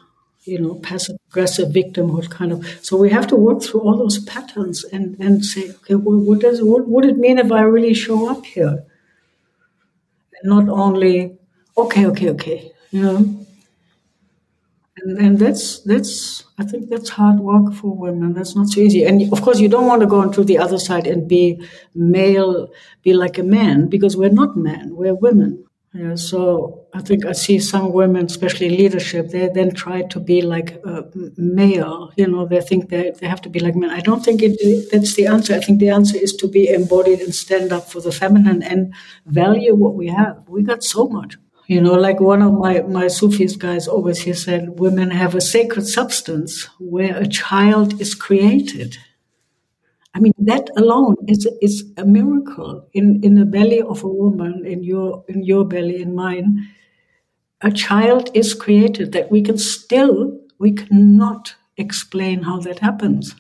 [0.45, 2.65] you know, passive aggressive victimhood kind of.
[2.83, 6.41] So we have to work through all those patterns and, and say, okay, well, what
[6.41, 8.85] does what would it mean if I really show up here?
[10.41, 11.37] And not only,
[11.77, 13.45] okay, okay, okay, you know.
[14.97, 18.35] And, and that's that's I think that's hard work for women.
[18.35, 19.05] That's not so easy.
[19.05, 21.65] And of course, you don't want to go onto the other side and be
[21.95, 22.69] male,
[23.03, 24.97] be like a man, because we're not men.
[24.97, 25.68] We're women.
[25.95, 30.43] Yeah, so I think I see some women, especially leadership, they then try to be
[30.43, 31.05] like a
[31.39, 32.13] male.
[32.17, 33.91] You know, they think they, they have to be like men.
[33.91, 35.55] I don't think it, that's the answer.
[35.55, 38.93] I think the answer is to be embodied and stand up for the feminine and
[39.27, 40.45] value what we have.
[40.47, 41.37] We got so much.
[41.69, 45.41] You know, like one of my, my Sufis guys always he said, women have a
[45.41, 48.99] sacred substance where a child is created.
[50.15, 54.65] I mean, that alone is is a miracle in in the belly of a woman,
[54.67, 56.69] in your in your belly, in mine.
[57.61, 63.35] A child is created that we can still we cannot explain how that happens.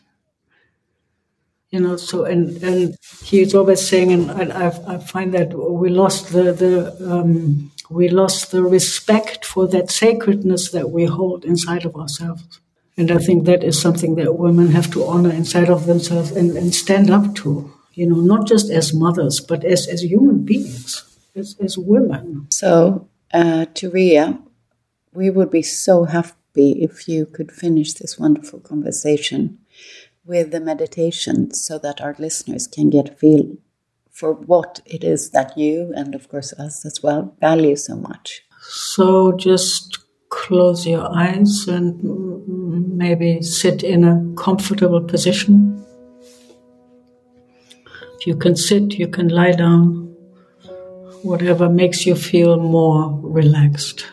[1.70, 6.32] You know, so and and he's always saying, and I, I find that we lost
[6.32, 11.96] the the um, we lost the respect for that sacredness that we hold inside of
[11.96, 12.60] ourselves.
[12.98, 16.56] And I think that is something that women have to honor inside of themselves and,
[16.56, 21.04] and stand up to, you know, not just as mothers, but as, as human beings,
[21.36, 22.48] as, as women.
[22.50, 24.42] So, uh, Turiya,
[25.12, 29.58] we would be so happy if you could finish this wonderful conversation
[30.24, 33.56] with the meditation so that our listeners can get a feel
[34.10, 38.42] for what it is that you and of course us as well value so much.
[38.60, 42.02] So just close your eyes and
[42.98, 45.84] maybe sit in a comfortable position.
[48.18, 50.16] If you can sit, you can lie down,
[51.22, 54.04] whatever makes you feel more relaxed.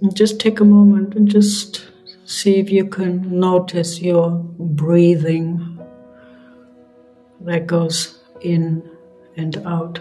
[0.00, 1.86] And just take a moment and just
[2.24, 5.78] see if you can notice your breathing
[7.42, 8.82] that goes in
[9.36, 10.00] and out.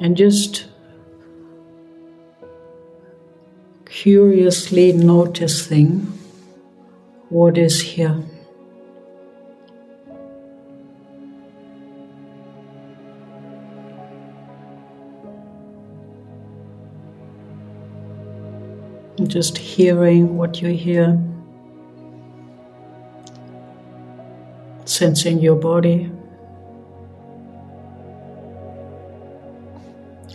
[0.00, 0.66] And just
[3.84, 6.18] curiously noticing
[7.28, 8.22] what is here.
[19.32, 21.18] just hearing what you hear,
[24.84, 26.10] sensing your body,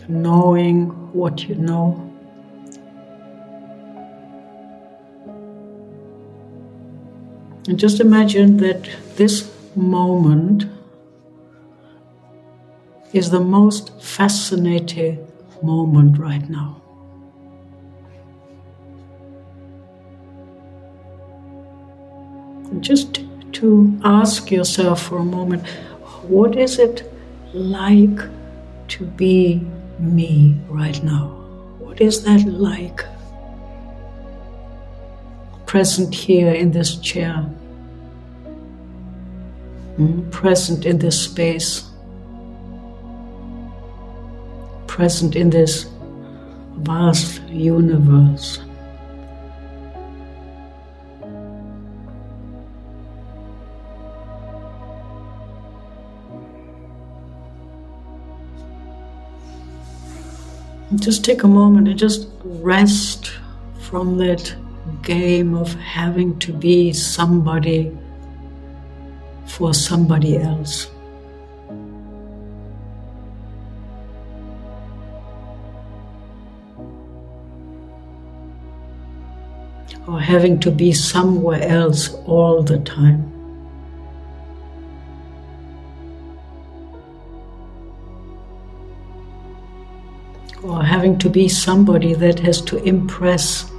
[0.08, 2.04] knowing what you know.
[7.68, 10.64] And just imagine that this moment
[13.12, 15.26] is the most fascinating
[15.62, 16.78] moment right now.
[22.80, 23.20] just
[23.52, 25.66] to ask yourself for a moment
[26.22, 27.10] what is it
[27.52, 28.20] like
[28.88, 29.66] to be
[29.98, 31.28] me right now?
[31.78, 33.04] What is that like?
[35.66, 37.42] Present here in this chair,
[39.96, 40.28] hmm?
[40.30, 41.90] present in this space,
[44.86, 45.86] present in this
[46.76, 48.60] vast universe.
[61.00, 63.32] Just take a moment and just rest
[63.80, 64.54] from that
[65.02, 67.96] game of having to be somebody
[69.46, 70.90] for somebody else.
[80.06, 83.37] Or having to be somewhere else all the time.
[91.08, 93.70] Having to be somebody that has to impress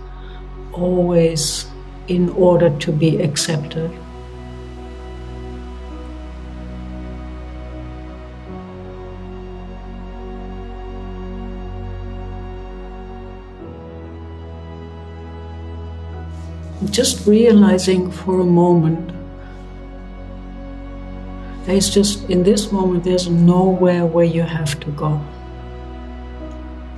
[0.73, 1.67] always
[2.07, 3.91] in order to be accepted.
[16.89, 19.11] Just realizing for a moment,
[21.65, 25.21] there's just in this moment, there's nowhere where you have to go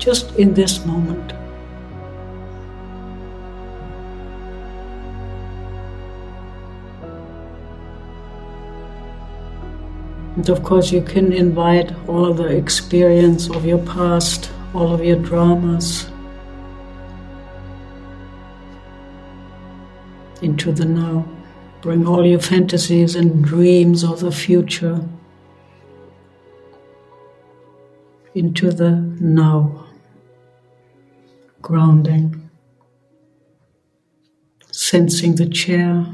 [0.02, 1.32] just in this moment.
[10.36, 15.18] And of course, you can invite all the experience of your past, all of your
[15.18, 16.08] dramas
[20.42, 21.28] into the now.
[21.82, 25.08] Bring all your fantasies and dreams of the future
[28.34, 29.91] into the now
[31.62, 32.50] grounding,
[34.72, 36.06] sensing the chair,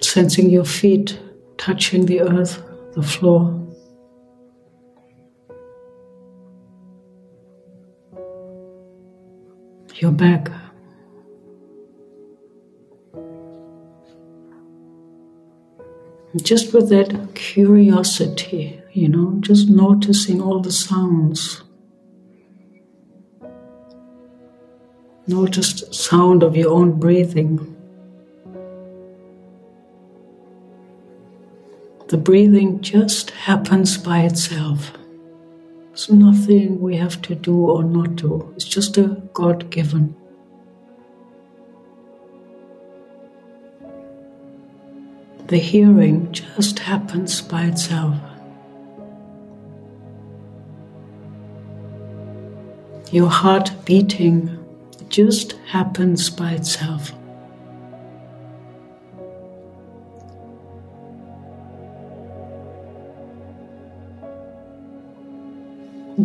[0.00, 1.18] sensing your feet
[1.56, 2.62] touching the earth,
[2.94, 3.52] the floor.
[9.96, 10.50] Your back.
[16.42, 21.62] Just with that curiosity, you know, just noticing all the sounds.
[25.28, 27.76] Notice the sound of your own breathing.
[32.06, 34.92] The breathing just happens by itself.
[35.90, 38.52] It's nothing we have to do or not do.
[38.54, 40.14] It's just a God given.
[45.48, 48.16] The hearing just happens by itself.
[53.10, 54.65] Your heart beating
[55.16, 57.10] just happens by itself.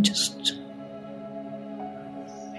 [0.02, 0.56] Just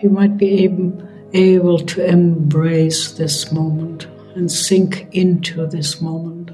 [0.03, 6.51] you might be able, able to embrace this moment and sink into this moment.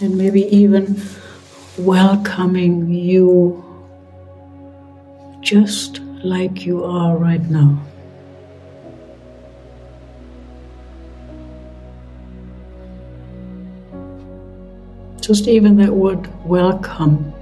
[0.00, 1.02] And maybe even
[1.76, 3.65] welcoming you
[5.46, 7.80] just like you are right now.
[15.20, 17.32] Just even that word welcome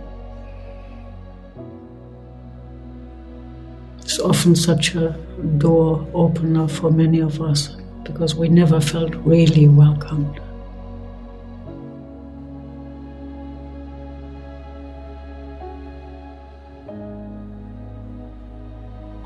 [4.05, 5.17] is often such a
[5.57, 10.44] door opener for many of us because we never felt really welcomed.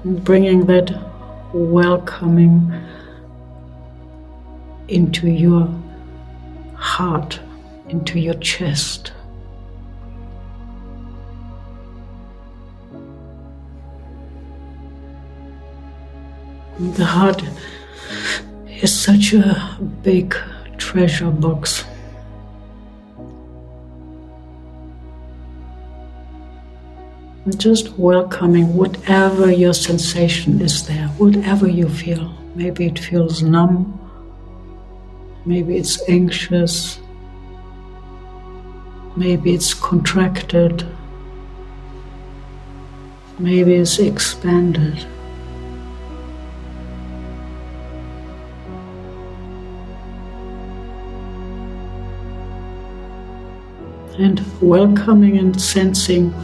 [0.08, 0.90] Bringing that
[1.52, 2.72] welcoming
[4.88, 5.68] into your
[6.74, 7.38] heart,
[7.88, 9.12] into your chest.
[16.78, 17.42] The heart
[18.66, 20.34] is such a big
[20.78, 21.84] treasure box.
[27.56, 32.32] Just welcoming whatever your sensation is there, whatever you feel.
[32.54, 33.98] Maybe it feels numb,
[35.44, 37.00] maybe it's anxious,
[39.16, 40.86] maybe it's contracted,
[43.38, 45.06] maybe it's expanded.
[54.18, 56.34] and welcoming and sensing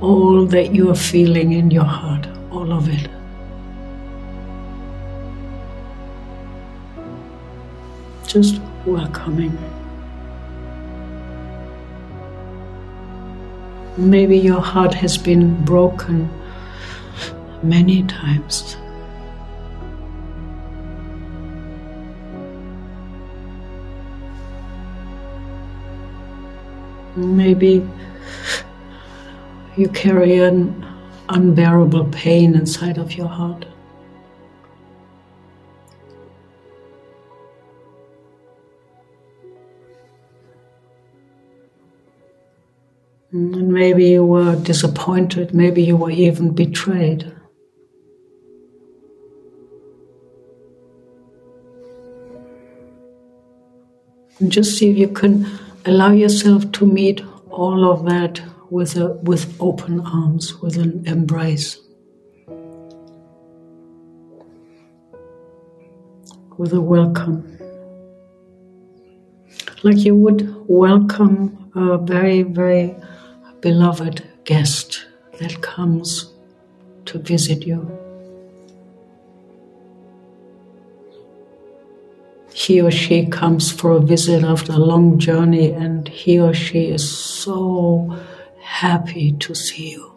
[0.00, 3.08] all that you are feeling in your heart, all of it.
[8.26, 9.58] Just welcoming.
[13.96, 16.30] Maybe your heart has been broken
[17.62, 18.76] many times.
[27.16, 27.86] Maybe
[29.76, 30.84] you carry an
[31.28, 33.64] unbearable pain inside of your heart.
[43.32, 47.32] And maybe you were disappointed, maybe you were even betrayed.
[54.40, 55.46] And just see if you can
[55.84, 58.40] allow yourself to meet all of that
[58.70, 61.78] with, a, with open arms, with an embrace,
[66.56, 67.46] with a welcome.
[69.82, 72.94] Like you would welcome a very, very
[73.60, 75.06] beloved guest
[75.38, 76.32] that comes
[77.06, 78.00] to visit you.
[82.52, 86.86] he or she comes for a visit after a long journey and he or she
[86.86, 88.14] is so
[88.70, 90.12] happy to see you.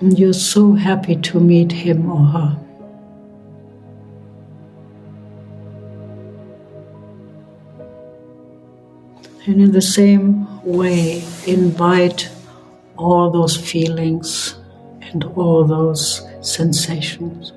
[0.00, 2.58] And you're so happy to meet him or her.
[9.46, 12.30] And in the same way, invite
[12.96, 14.54] all those feelings
[15.02, 17.52] and all those sensations.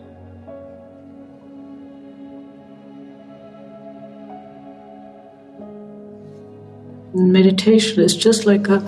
[7.13, 8.79] Meditation is just like a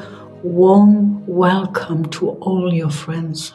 [0.44, 3.54] warm welcome to all your friends.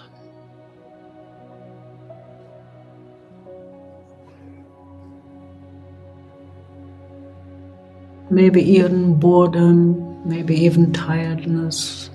[8.31, 12.11] Maybe even boredom, maybe even tiredness,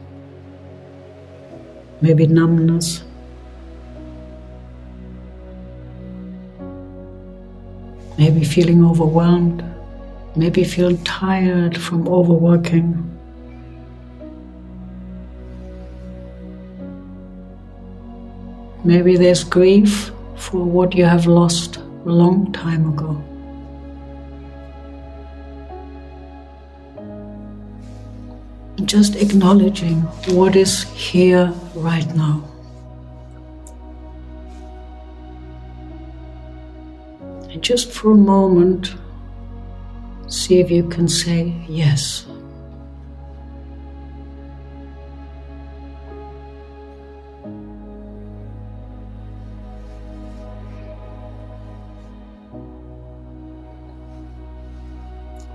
[2.01, 3.03] maybe numbness.
[8.17, 9.63] maybe feeling overwhelmed,
[10.35, 13.09] maybe feel tired from overworking.
[18.83, 23.23] Maybe there's grief for what you have lost a long time ago.
[28.85, 30.01] Just acknowledging
[30.35, 32.43] what is here right now.
[37.49, 38.95] And just for a moment,
[40.33, 42.25] see if you can say yes.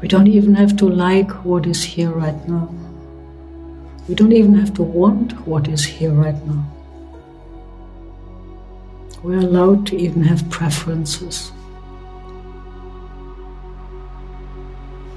[0.01, 2.73] We don't even have to like what is here right now.
[4.09, 6.65] We don't even have to want what is here right now.
[9.25, 11.51] We're allowed to even have preferences.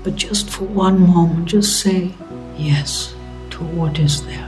[0.03, 2.11] But just for one moment, just say
[2.57, 3.13] yes
[3.51, 4.47] to what is there.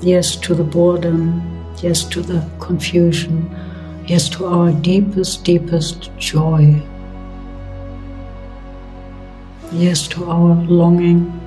[0.00, 1.42] Yes to the boredom,
[1.82, 3.54] yes to the confusion,
[4.06, 6.82] yes to our deepest, deepest joy.
[9.72, 11.45] Yes to our longing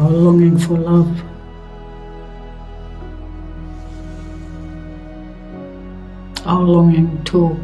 [0.00, 1.22] our longing for love.
[6.46, 7.60] Our longing to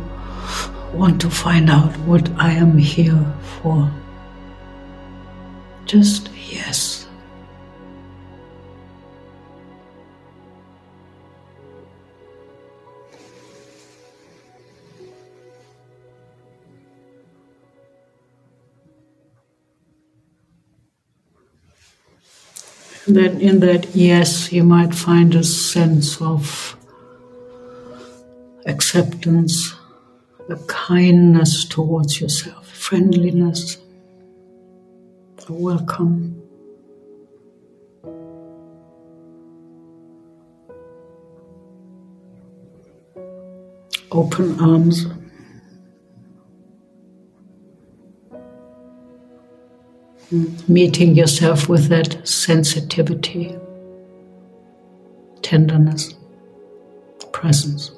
[0.92, 3.24] want to find out what I am here
[3.60, 3.90] for.
[5.86, 6.95] Just yes.
[23.06, 26.76] Then in that yes, you might find a sense of
[28.66, 29.74] acceptance,
[30.48, 33.78] a kindness towards yourself, friendliness,
[35.48, 36.42] a welcome.
[44.10, 45.06] Open arms.
[50.30, 53.56] Meeting yourself with that sensitivity,
[55.42, 56.14] tenderness,
[57.32, 57.95] presence.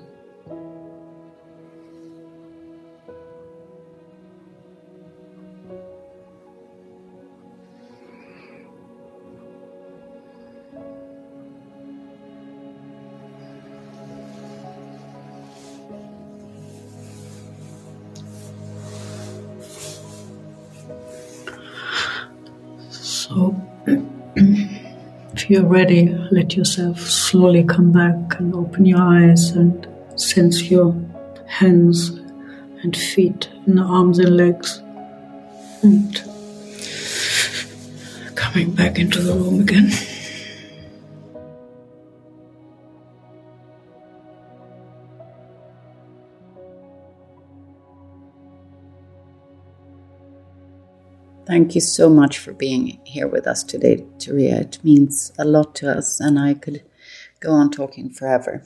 [25.48, 30.94] You're ready, let yourself slowly come back and open your eyes and sense your
[31.46, 32.10] hands
[32.82, 34.82] and feet and arms and legs.
[35.82, 36.22] And
[38.34, 39.90] coming back into the room again.
[51.48, 54.60] Thank you so much for being here with us today, Turiya.
[54.60, 56.82] It means a lot to us, and I could
[57.40, 58.64] go on talking forever.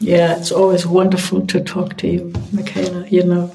[0.00, 3.06] Yeah, it's always wonderful to talk to you, Michaela.
[3.06, 3.54] You know,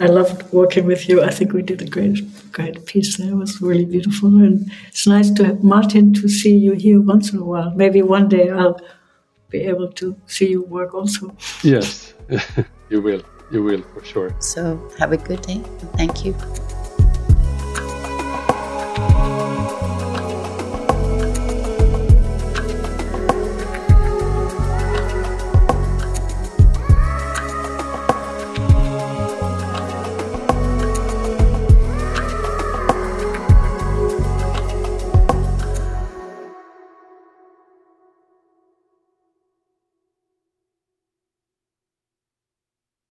[0.00, 1.22] I loved working with you.
[1.22, 2.18] I think we did a great,
[2.50, 3.28] great piece there.
[3.28, 7.34] It was really beautiful, and it's nice to have Martin to see you here once
[7.34, 7.72] in a while.
[7.72, 8.80] Maybe one day I'll
[9.50, 11.36] be able to see you work also.
[11.62, 12.14] Yes,
[12.88, 13.20] you will.
[13.50, 14.34] You will for sure.
[14.40, 15.60] So have a good day,
[15.98, 16.34] thank you.